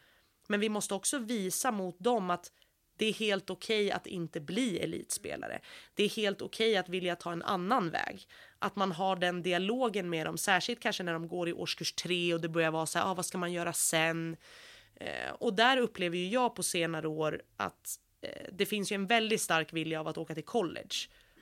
[0.49, 2.53] Men vi måste också visa mot dem att
[2.97, 5.61] det är helt okej okay att inte bli elitspelare.
[5.95, 8.29] Det är helt okej okay att vilja ta en annan väg.
[8.59, 12.35] Att man har den dialogen med dem, särskilt kanske när de går i årskurs tre
[12.35, 14.37] och det börjar vara så här, ah, vad ska man göra sen?
[14.95, 17.99] Eh, och där upplever ju jag på senare år att
[18.53, 20.97] det finns ju en väldigt stark vilja av att åka till college.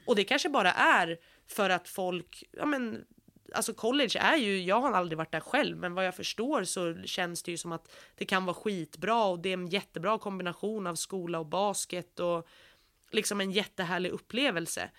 [0.07, 3.05] Och det kanske bara är för att folk, ja men
[3.55, 7.03] alltså college är ju, jag har aldrig varit där själv, men vad jag förstår så
[7.05, 10.87] känns det ju som att det kan vara skitbra och det är en jättebra kombination
[10.87, 12.49] av skola och basket och
[13.11, 14.91] liksom en jättehärlig upplevelse.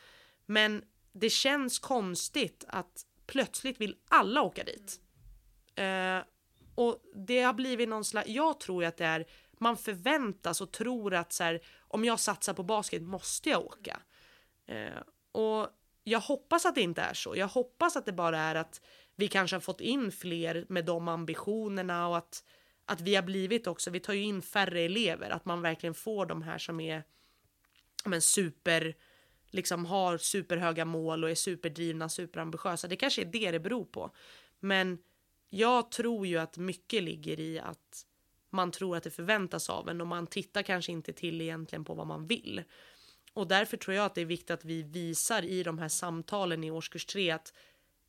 [0.45, 4.99] Men det känns konstigt att plötsligt vill alla åka dit.
[5.79, 6.23] Uh,
[6.75, 9.25] och det har blivit någon slags, jag tror att det är,
[9.63, 13.99] man förväntas och tror att så här, om jag satsar på basket måste jag åka.
[14.65, 15.01] Eh,
[15.31, 15.67] och
[16.03, 17.35] jag hoppas att det inte är så.
[17.35, 18.81] Jag hoppas att det bara är att
[19.15, 22.43] vi kanske har fått in fler med de ambitionerna och att,
[22.85, 26.25] att vi har blivit också, vi tar ju in färre elever, att man verkligen får
[26.25, 27.03] de här som är
[28.05, 28.95] men super,
[29.49, 32.87] liksom har superhöga mål och är superdrivna, superambitiösa.
[32.87, 34.15] Det kanske är det det beror på.
[34.59, 34.97] Men
[35.49, 38.05] jag tror ju att mycket ligger i att
[38.53, 41.93] man tror att det förväntas av en och man tittar kanske inte till egentligen på
[41.93, 42.63] vad man vill.
[43.33, 46.63] Och därför tror jag att det är viktigt att vi visar i de här samtalen
[46.63, 47.53] i årskurs 3 att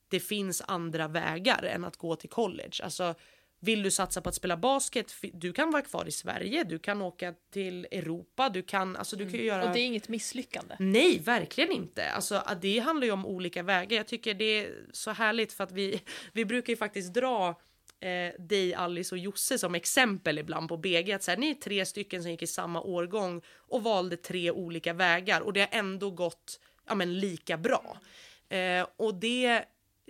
[0.08, 2.80] det finns andra vägar än att gå till college.
[2.82, 3.14] Alltså
[3.60, 7.02] vill du satsa på att spela basket, du kan vara kvar i Sverige, du kan
[7.02, 9.46] åka till Europa, du kan, alltså du kan mm.
[9.46, 9.64] göra...
[9.64, 10.76] Och det är inget misslyckande.
[10.78, 12.10] Nej, verkligen inte.
[12.10, 13.96] Alltså det handlar ju om olika vägar.
[13.96, 16.00] Jag tycker det är så härligt för att vi,
[16.32, 17.60] vi brukar ju faktiskt dra
[18.04, 21.12] eh, dig, Alice och Josse som exempel ibland på BG.
[21.12, 24.50] Att så här, ni är tre stycken som gick i samma årgång och valde tre
[24.50, 27.98] olika vägar och det har ändå gått ja, men, lika bra.
[28.48, 29.64] Eh, och det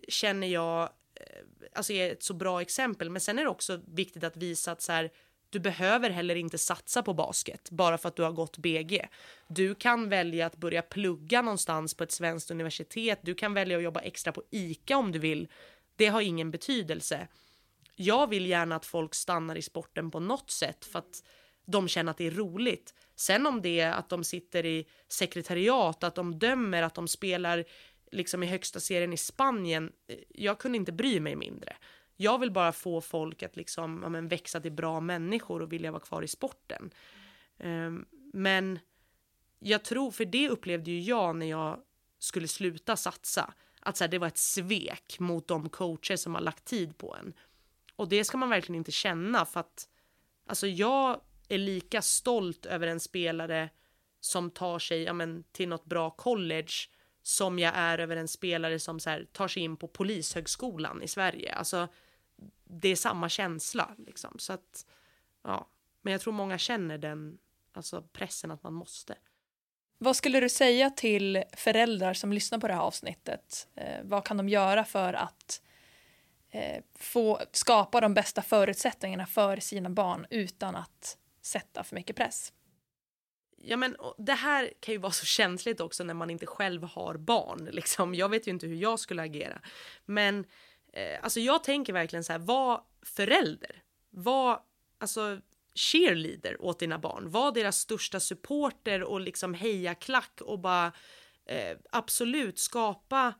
[0.08, 0.82] känner jag
[1.14, 3.10] eh, alltså är ett så bra exempel.
[3.10, 5.10] Men sen är det också viktigt att visa att så här,
[5.50, 9.08] du behöver heller inte satsa på basket bara för att du har gått BG.
[9.48, 13.18] Du kan välja att börja plugga någonstans på ett svenskt universitet.
[13.22, 15.48] Du kan välja att jobba extra på ICA om du vill.
[15.96, 17.28] Det har ingen betydelse
[17.96, 21.22] jag vill gärna att folk stannar i sporten på något sätt för att
[21.64, 22.94] de känner att det är roligt.
[23.16, 27.64] Sen om det är att de sitter i sekretariat, att de dömer, att de spelar
[28.12, 29.92] liksom i högsta serien i Spanien.
[30.28, 31.76] Jag kunde inte bry mig mindre.
[32.16, 35.90] Jag vill bara få folk att liksom, ja, men, växa till bra människor och vilja
[35.90, 36.90] vara kvar i sporten.
[37.58, 38.78] Um, men
[39.58, 41.80] jag tror, för det upplevde ju jag när jag
[42.18, 43.54] skulle sluta satsa.
[43.80, 47.16] Att så här, det var ett svek mot de coacher som har lagt tid på
[47.16, 47.34] en.
[47.96, 49.88] Och det ska man verkligen inte känna för att
[50.46, 53.70] alltså jag är lika stolt över en spelare
[54.20, 56.72] som tar sig ja, men, till något bra college
[57.22, 61.08] som jag är över en spelare som så här, tar sig in på polishögskolan i
[61.08, 61.54] Sverige.
[61.54, 61.88] Alltså,
[62.64, 64.38] det är samma känsla liksom.
[64.38, 64.86] Så att,
[65.42, 65.68] ja.
[66.02, 67.38] Men jag tror många känner den
[67.72, 69.16] alltså pressen att man måste.
[69.98, 73.68] Vad skulle du säga till föräldrar som lyssnar på det här avsnittet?
[73.74, 75.73] Eh, vad kan de göra för att eh,
[76.54, 82.52] Eh, få skapa de bästa förutsättningarna för sina barn utan att sätta för mycket press.
[83.56, 87.16] Ja men det här kan ju vara så känsligt också när man inte själv har
[87.16, 87.68] barn.
[87.72, 88.14] Liksom.
[88.14, 89.60] Jag vet ju inte hur jag skulle agera.
[90.04, 90.44] Men
[90.92, 93.82] eh, alltså jag tänker verkligen så här, var förälder.
[94.10, 94.60] Var
[94.98, 95.40] alltså
[95.74, 97.30] cheerleader åt dina barn.
[97.30, 100.92] Var deras största supporter och liksom heja klack och bara
[101.46, 103.34] eh, absolut skapa Eh,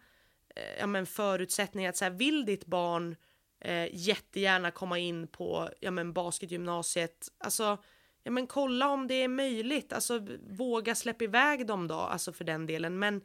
[0.55, 3.16] Eh, ja, men förutsättningar att så här, vill ditt barn
[3.61, 7.78] eh, jättegärna komma in på ja, men basketgymnasiet, alltså
[8.22, 12.44] ja, men kolla om det är möjligt, alltså våga släppa iväg dem då, alltså för
[12.44, 13.20] den delen, men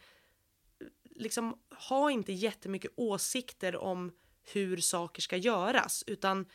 [1.16, 1.60] liksom
[1.90, 4.12] ha inte jättemycket åsikter om
[4.54, 6.46] hur saker ska göras, utan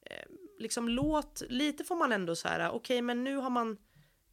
[0.00, 0.24] eh,
[0.58, 3.78] liksom låt, lite får man ändå så här, okej, okay, men nu har man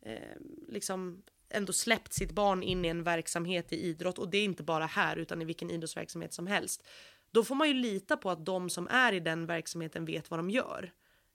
[0.01, 0.37] eh,
[0.67, 4.63] liksom ändå släppt sitt barn in i en verksamhet i idrott och det är inte
[4.63, 6.83] bara här utan i vilken idrottsverksamhet som helst.
[7.31, 10.39] Då får man ju lita på att de som är i den verksamheten vet vad
[10.39, 10.93] de gör.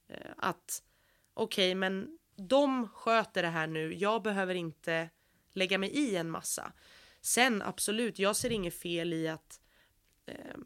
[0.09, 0.83] Eh, att
[1.35, 5.11] okej, okay, men de sköter det här nu, jag behöver inte
[5.53, 6.73] lägga mig i en massa.
[7.21, 9.61] Sen absolut, jag ser inget fel i att
[10.27, 10.57] eh,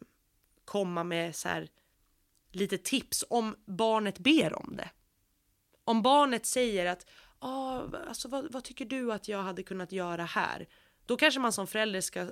[0.65, 1.69] komma med så här
[2.51, 4.89] lite tips om barnet ber om det.
[5.83, 7.09] Om barnet säger att
[7.41, 10.67] ah, alltså, vad, vad tycker du att jag hade kunnat göra här?
[11.05, 12.27] Då kanske man som förälder ska eh,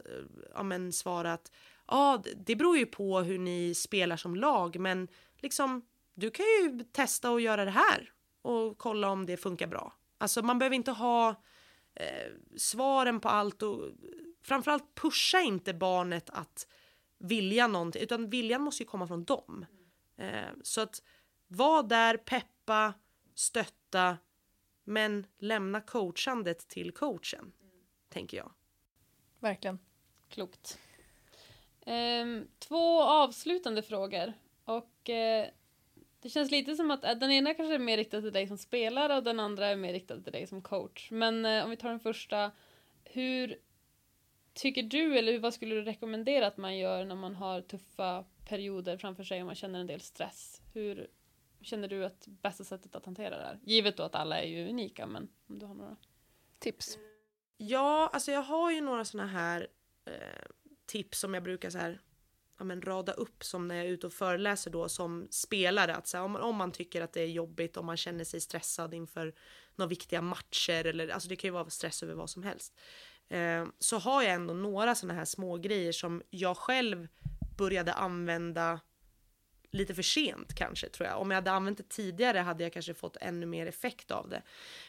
[0.53, 1.51] ja, men, svara att
[1.85, 5.07] ah, det beror ju på hur ni spelar som lag, men
[5.37, 5.81] liksom
[6.13, 9.93] du kan ju testa att göra det här och kolla om det funkar bra.
[10.17, 11.29] Alltså man behöver inte ha
[11.95, 13.89] eh, svaren på allt och
[14.43, 16.67] framförallt pusha inte barnet att
[17.17, 19.65] vilja någonting, utan viljan måste ju komma från dem.
[20.17, 21.01] Eh, så att
[21.47, 22.93] var där, peppa,
[23.35, 24.17] stötta,
[24.89, 27.51] men lämna coachandet till coachen,
[28.09, 28.51] tänker jag.
[29.39, 29.79] Verkligen.
[30.29, 30.79] Klokt.
[31.85, 34.33] Ehm, två avslutande frågor.
[34.63, 35.47] Och eh,
[36.21, 38.57] det känns lite som att eh, den ena kanske är mer riktad till dig som
[38.57, 41.11] spelare och den andra är mer riktad till dig som coach.
[41.11, 42.51] Men eh, om vi tar den första.
[43.03, 43.59] Hur
[44.53, 48.97] tycker du, eller vad skulle du rekommendera att man gör när man har tuffa perioder
[48.97, 50.61] framför sig och man känner en del stress?
[50.73, 51.07] Hur
[51.61, 53.59] känner du att bästa sättet att hantera det här?
[53.63, 55.97] Givet då att alla är ju unika, men om du har några
[56.59, 56.97] Tips.
[57.57, 59.67] Ja, alltså jag har ju några såna här
[60.05, 60.45] eh,
[60.85, 61.99] tips som jag brukar så här,
[62.57, 65.95] ja, men rada upp som när jag är ute och föreläser då som spelare.
[65.95, 68.41] Att så här, om, om man tycker att det är jobbigt, om man känner sig
[68.41, 69.35] stressad inför
[69.75, 72.79] några viktiga matcher eller alltså det kan ju vara stress över vad som helst.
[73.27, 77.07] Eh, så har jag ändå några såna här små grejer som jag själv
[77.57, 78.79] började använda
[79.71, 81.21] lite för sent kanske tror jag.
[81.21, 84.41] Om jag hade använt det tidigare hade jag kanske fått ännu mer effekt av det.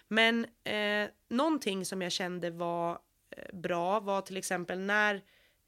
[0.09, 2.99] Men eh, någonting som jag kände var
[3.31, 5.15] eh, bra var till exempel när,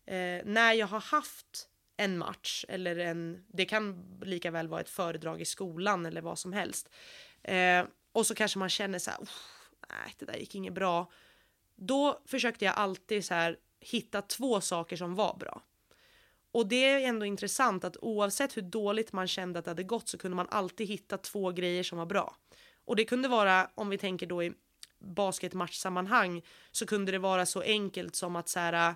[0.06, 4.88] eh, när jag har haft en match eller en, det kan lika väl vara ett
[4.88, 6.88] föredrag i skolan eller vad som helst.
[7.42, 9.20] Eh, och så kanske man känner så här,
[9.88, 11.10] nej det där gick inget bra.
[11.76, 15.62] Då försökte jag alltid så här hitta två saker som var bra.
[16.52, 20.08] Och det är ändå intressant att oavsett hur dåligt man kände att det hade gått
[20.08, 22.36] så kunde man alltid hitta två grejer som var bra.
[22.84, 24.52] Och det kunde vara, om vi tänker då i
[24.98, 26.42] basketmatchsammanhang,
[26.72, 28.94] så kunde det vara så enkelt som att så här,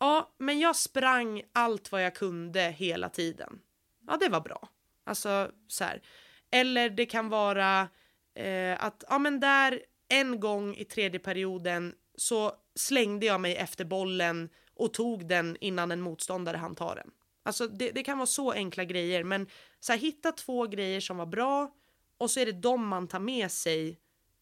[0.00, 3.60] ja, men jag sprang allt vad jag kunde hela tiden.
[4.06, 4.68] Ja, det var bra.
[5.04, 6.02] Alltså så här.
[6.50, 7.88] Eller det kan vara
[8.34, 13.84] eh, att, ja men där en gång i tredje perioden så slängde jag mig efter
[13.84, 17.10] bollen och tog den innan en motståndare hann ta den.
[17.42, 19.46] Alltså det, det kan vara så enkla grejer, men
[19.80, 21.74] så här, hitta två grejer som var bra
[22.18, 23.98] och så är det de man tar med sig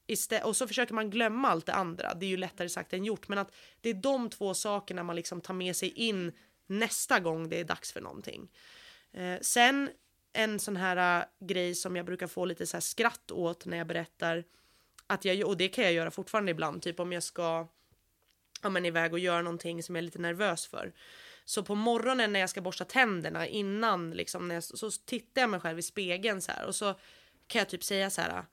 [0.07, 2.15] istället, och så försöker man glömma allt det andra.
[2.15, 5.17] Det är ju lättare sagt än gjort, men att det är de två sakerna man
[5.17, 6.33] liksom tar med sig in
[6.67, 8.51] nästa gång det är dags för någonting.
[9.13, 9.91] Eh, sen
[10.33, 13.77] en sån här uh, grej som jag brukar få lite så här skratt åt när
[13.77, 14.45] jag berättar
[15.07, 17.69] att jag, och det kan jag göra fortfarande ibland, typ om jag ska
[18.63, 20.93] ja, men iväg och göra någonting som jag är lite nervös för.
[21.45, 25.51] Så på morgonen när jag ska borsta tänderna innan liksom, när jag, så tittar jag
[25.51, 26.95] mig själv i spegeln så här och så
[27.47, 28.45] kan jag typ säga så här.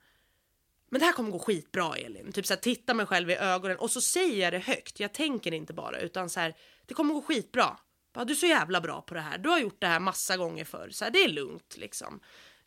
[0.90, 2.32] Men det här kommer gå skitbra Elin.
[2.32, 5.00] Typ så här, titta mig själv i ögonen och så säger jag det högt.
[5.00, 6.56] Jag tänker inte bara utan så här.
[6.86, 7.76] Det kommer gå skitbra.
[8.12, 9.38] Bara, du är så jävla bra på det här.
[9.38, 10.88] Du har gjort det här massa gånger förr.
[10.90, 12.20] Så här, det är lugnt liksom.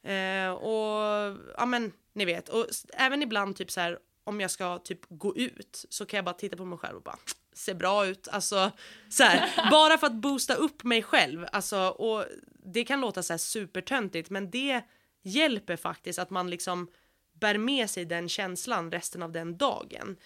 [0.04, 2.50] Eh, och ja men ni vet.
[2.50, 6.26] Och även ibland typ så här om jag ska typ gå ut så kan jag
[6.26, 7.18] bara titta på mig själv och bara
[7.54, 8.28] se bra ut.
[8.28, 8.72] Alltså
[9.10, 11.46] så här, bara för att boosta upp mig själv.
[11.52, 12.26] Alltså, och
[12.64, 14.82] det kan låta så här supertöntigt men det
[15.22, 16.88] hjälper faktiskt att man liksom
[17.34, 20.18] bär med sig den känslan resten av den dagen.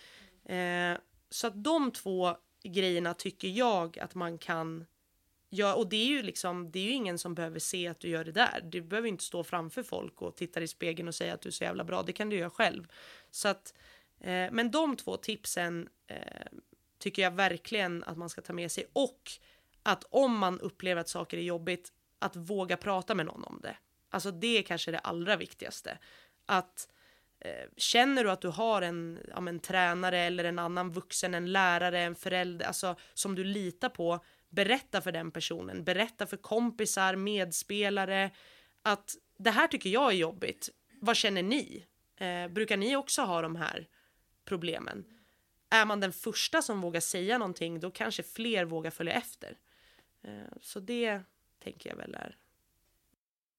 [0.46, 0.98] Eh,
[1.30, 4.86] så att de två grejerna tycker jag att man kan
[5.58, 8.10] Ja, och det är ju liksom, det är ju ingen som behöver se att du
[8.10, 8.62] gör det där.
[8.64, 11.54] Du behöver inte stå framför folk och titta i spegeln och säga att du är
[11.54, 12.04] så jävla bra.
[12.04, 12.88] Det kan du göra själv.
[13.32, 13.74] Så att,
[14.20, 16.48] eh, men de två tipsen eh,
[17.00, 18.86] tycker jag verkligen att man ska ta med sig.
[18.94, 19.32] Och
[19.84, 23.78] att om man upplever att saker är jobbigt, att våga prata med någon om det.
[24.10, 25.98] Alltså det är kanske det allra viktigaste.
[26.46, 26.90] Att
[27.40, 31.52] eh, Känner du att du har en, ja, en tränare eller en annan vuxen, en
[31.52, 34.20] lärare, en förälder, alltså som du litar på,
[34.56, 38.32] berätta för den personen, berätta för kompisar, medspelare
[38.82, 40.70] att det här tycker jag är jobbigt.
[41.02, 41.86] Vad känner ni?
[42.18, 43.88] Eh, brukar ni också ha de här
[44.46, 45.06] problemen?
[45.70, 49.58] Är man den första som vågar säga någonting då kanske fler vågar följa efter.
[50.24, 51.22] Eh, så det
[51.64, 52.38] tänker jag väl är.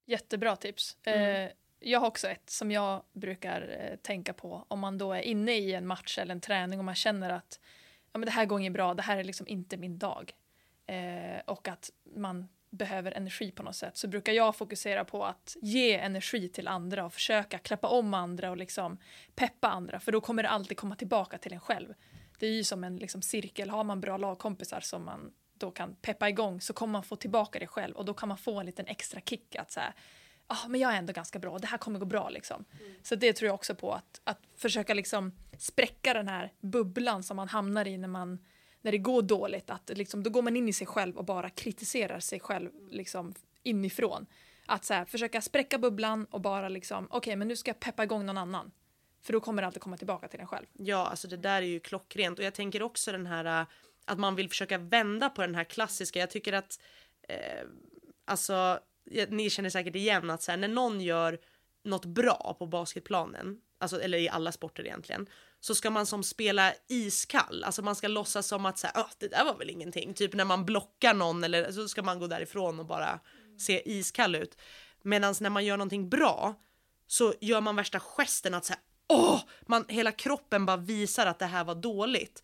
[0.04, 0.96] Jättebra tips.
[1.02, 1.46] Mm.
[1.46, 5.20] Eh, jag har också ett som jag brukar eh, tänka på om man då är
[5.20, 7.60] inne i en match eller en träning och man känner att
[8.12, 10.34] ja, men det här går inget bra, det här är liksom inte min dag.
[10.86, 15.56] Eh, och att man behöver energi på något sätt så brukar jag fokusera på att
[15.62, 18.98] ge energi till andra och försöka klappa om andra och liksom
[19.34, 21.94] peppa andra för då kommer det alltid komma tillbaka till en själv.
[22.38, 25.94] Det är ju som en liksom cirkel, har man bra lagkompisar som man då kan
[25.94, 28.66] peppa igång så kommer man få tillbaka det själv och då kan man få en
[28.66, 29.92] liten extra kick att så här,
[30.46, 32.64] ah, men jag är ändå ganska bra, det här kommer gå bra liksom.
[32.80, 32.94] Mm.
[33.02, 37.36] Så det tror jag också på att, att försöka liksom spräcka den här bubblan som
[37.36, 38.38] man hamnar i när man
[38.86, 41.50] när det går dåligt, att liksom, då går man in i sig själv och bara
[41.50, 44.26] kritiserar sig själv liksom, inifrån.
[44.66, 47.80] Att så här, försöka spräcka bubblan och bara liksom, okej okay, men nu ska jag
[47.80, 48.70] peppa igång någon annan.
[49.22, 50.66] För då kommer det alltid komma tillbaka till en själv.
[50.72, 53.66] Ja, alltså det där är ju klockrent och jag tänker också den här äh,
[54.04, 56.18] att man vill försöka vända på den här klassiska.
[56.18, 56.80] Jag tycker att
[57.28, 57.64] eh,
[58.24, 58.80] alltså
[59.28, 61.38] ni känner säkert igen att så här, när någon gör
[61.82, 65.26] något bra på basketplanen, alltså, eller i alla sporter egentligen,
[65.60, 67.64] så ska man som spela iskall.
[67.64, 70.14] Alltså man ska låtsas som att så här, det där var väl ingenting.
[70.14, 73.20] Typ när man blockar någon eller så ska man gå därifrån och bara
[73.58, 74.58] se iskall ut.
[75.02, 76.54] Medan när man gör någonting bra
[77.06, 78.78] så gör man värsta gesten att säga
[79.08, 82.42] åh, man, hela kroppen bara visar att det här var dåligt.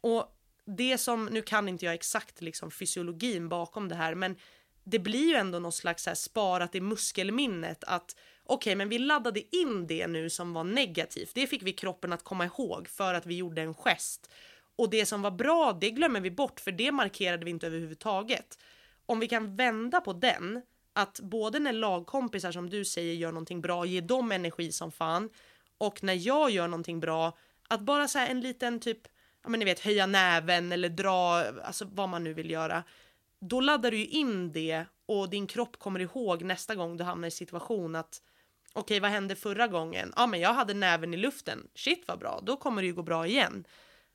[0.00, 0.36] Och
[0.76, 4.36] det som, nu kan inte jag exakt liksom fysiologin bakom det här, men
[4.84, 8.16] det blir ju ändå något slags så här sparat i muskelminnet att
[8.50, 11.30] okej, okay, men vi laddade in det nu som var negativt.
[11.34, 14.30] Det fick vi kroppen att komma ihåg för att vi gjorde en gest.
[14.76, 18.58] Och det som var bra, det glömmer vi bort för det markerade vi inte överhuvudtaget.
[19.06, 23.60] Om vi kan vända på den, att både när lagkompisar som du säger gör någonting
[23.60, 25.30] bra, ge dem energi som fan.
[25.78, 27.38] Och när jag gör någonting bra,
[27.68, 29.00] att bara så en liten typ,
[29.42, 32.84] ja men ni vet höja näven eller dra, alltså vad man nu vill göra
[33.40, 37.28] då laddar du ju in det och din kropp kommer ihåg nästa gång du hamnar
[37.28, 38.22] i situation att
[38.72, 40.12] okej, vad hände förra gången?
[40.16, 41.68] Ja, men jag hade näven i luften.
[41.74, 43.64] Shit vad bra, då kommer det ju gå bra igen.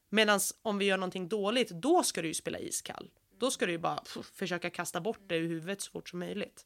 [0.09, 3.11] Medan om vi gör någonting dåligt, då ska du ju spela iskall.
[3.37, 6.19] Då ska du ju bara pff, försöka kasta bort det ur huvudet så fort som
[6.19, 6.65] möjligt.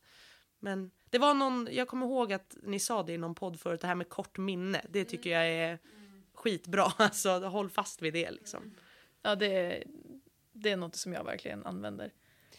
[0.60, 3.82] Men det var någon, jag kommer ihåg att ni sa det i någon podd förut,
[3.82, 4.82] det här med kort minne.
[4.90, 5.80] Det tycker jag är
[6.34, 6.94] skitbra.
[6.98, 8.76] Alltså håll fast vid det liksom.
[9.22, 9.84] Ja, det,
[10.52, 12.12] det är något som jag verkligen använder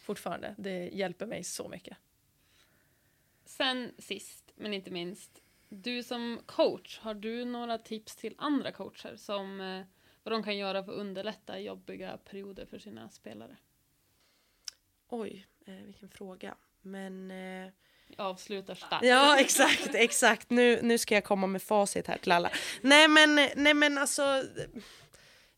[0.03, 0.55] fortfarande.
[0.57, 1.97] Det hjälper mig så mycket.
[3.45, 9.15] Sen sist, men inte minst, du som coach, har du några tips till andra coacher
[9.15, 9.83] som eh,
[10.23, 13.57] vad de kan göra för att underlätta jobbiga perioder för sina spelare?
[15.09, 16.55] Oj, eh, vilken fråga.
[16.81, 17.31] Men...
[17.31, 17.71] Eh...
[18.17, 19.05] Jag avslutar starkt.
[19.05, 20.49] Ja, exakt, exakt.
[20.49, 22.51] Nu, nu ska jag komma med facit här till alla.
[22.81, 24.43] Nej, men, nej, men alltså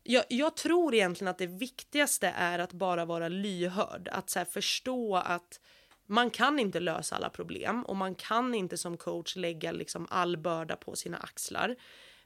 [0.02, 4.08] jag, jag, tror egentligen att det viktigaste är att bara vara lyhörd.
[4.08, 5.60] Att så förstå att
[6.06, 10.36] man kan inte lösa alla problem och man kan inte som coach lägga liksom all
[10.36, 11.76] börda på sina axlar.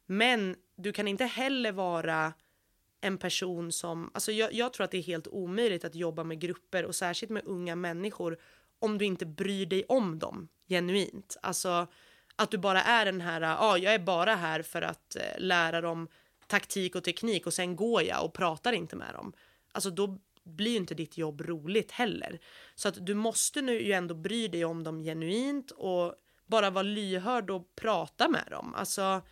[0.07, 2.33] Men du kan inte heller vara
[3.01, 6.41] en person som, alltså jag, jag tror att det är helt omöjligt att jobba med
[6.41, 8.39] grupper och särskilt med unga människor
[8.79, 11.37] om du inte bryr dig om dem genuint.
[11.43, 11.87] Alltså
[12.37, 15.23] att du bara är den här, ja, ah, jag är bara här för att eh,
[15.39, 16.09] lära dem
[16.47, 19.33] taktik och teknik och sen går jag och pratar inte med dem.
[19.73, 20.19] Alltså då
[20.49, 22.39] blir ju inte ditt jobb roligt heller.
[22.75, 26.15] Så att du måste nu ju ändå bry dig om dem genuint och
[26.47, 28.75] bara vara lyhörd och prata med dem.
[28.75, 29.23] Alltså,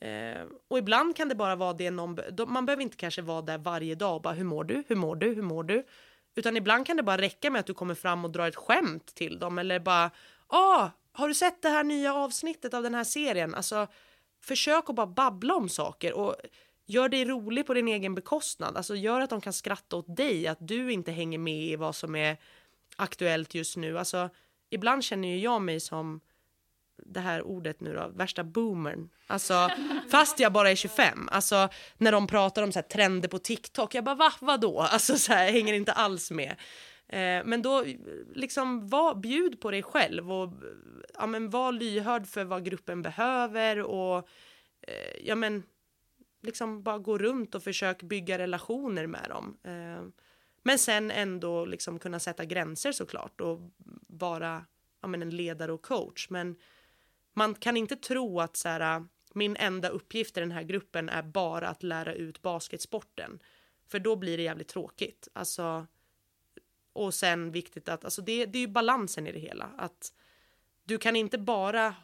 [0.00, 3.58] eh, och ibland kan det bara vara det någon, man behöver inte kanske vara där
[3.58, 5.86] varje dag och bara hur mår du, hur mår du, hur mår du?
[6.34, 9.14] Utan ibland kan det bara räcka med att du kommer fram och drar ett skämt
[9.14, 10.10] till dem eller bara,
[10.46, 13.54] ah, har du sett det här nya avsnittet av den här serien?
[13.54, 13.86] Alltså,
[14.40, 16.36] försök att bara babbla om saker och
[16.92, 18.76] gör dig rolig på din egen bekostnad.
[18.76, 21.94] Alltså gör att de kan skratta åt dig, att du inte hänger med i vad
[21.94, 22.36] som är
[22.96, 23.98] aktuellt just nu.
[23.98, 24.30] Alltså
[24.70, 26.20] ibland känner ju jag mig som
[27.06, 29.08] det här ordet nu då, värsta boomern.
[29.26, 29.70] Alltså,
[30.10, 31.28] fast jag bara är 25.
[31.32, 34.80] Alltså, när de pratar om så här, trender på TikTok, jag bara va, vadå?
[34.80, 36.50] Alltså så här, hänger inte alls med.
[37.08, 37.84] Eh, men då,
[38.34, 40.52] liksom, var, bjud på dig själv och
[41.14, 44.28] ja, men, var lyhörd för vad gruppen behöver och
[44.82, 45.62] eh, ja, men,
[46.42, 49.58] liksom bara gå runt och försök bygga relationer med dem.
[49.62, 50.22] Eh,
[50.62, 53.60] men sen ändå liksom kunna sätta gränser såklart och
[54.06, 54.66] vara
[55.00, 56.30] ja, men, en ledare och coach.
[56.30, 56.56] Men
[57.32, 61.22] man kan inte tro att så här, min enda uppgift i den här gruppen är
[61.22, 63.42] bara att lära ut basketsporten.
[63.86, 65.28] För då blir det jävligt tråkigt.
[65.32, 65.86] Alltså,
[66.92, 69.70] och sen viktigt att, alltså det, det är ju balansen i det hela.
[69.78, 70.12] Att
[70.84, 71.94] du kan inte bara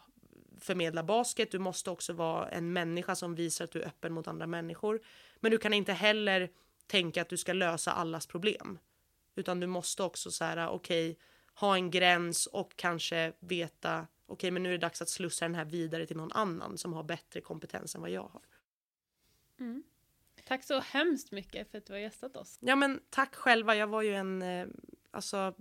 [0.60, 4.28] förmedla basket, du måste också vara en människa som visar att du är öppen mot
[4.28, 5.00] andra människor.
[5.40, 6.50] Men du kan inte heller
[6.86, 8.78] tänka att du ska lösa allas problem.
[9.34, 11.22] Utan du måste också så här, okej, okay,
[11.54, 15.44] ha en gräns och kanske veta, okej, okay, men nu är det dags att slussa
[15.44, 18.42] den här vidare till någon annan som har bättre kompetens än vad jag har.
[19.60, 19.82] Mm.
[20.44, 22.58] Tack så hemskt mycket för att du har gästat oss.
[22.60, 24.66] Ja men tack själva, jag var ju en, eh,
[25.10, 25.54] alltså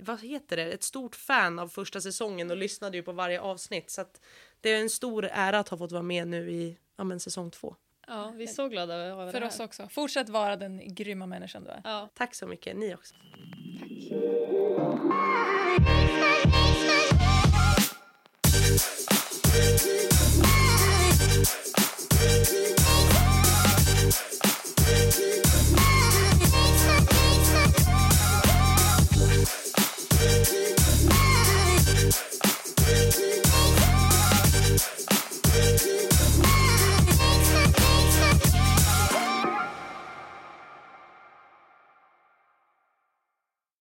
[0.00, 3.90] vad heter det, ett stort fan av första säsongen och lyssnade ju på varje avsnitt.
[3.90, 4.20] Så att
[4.60, 7.50] det är en stor ära att ha fått vara med nu i ja, men, säsong
[7.50, 7.76] två.
[8.06, 9.48] Ja, vi är så glada över att vara här.
[9.48, 9.88] oss också.
[9.88, 11.80] Fortsätt vara den grymma människan du är.
[11.84, 12.08] Ja.
[12.14, 13.14] Tack så mycket, ni också.
[13.80, 13.90] Tack.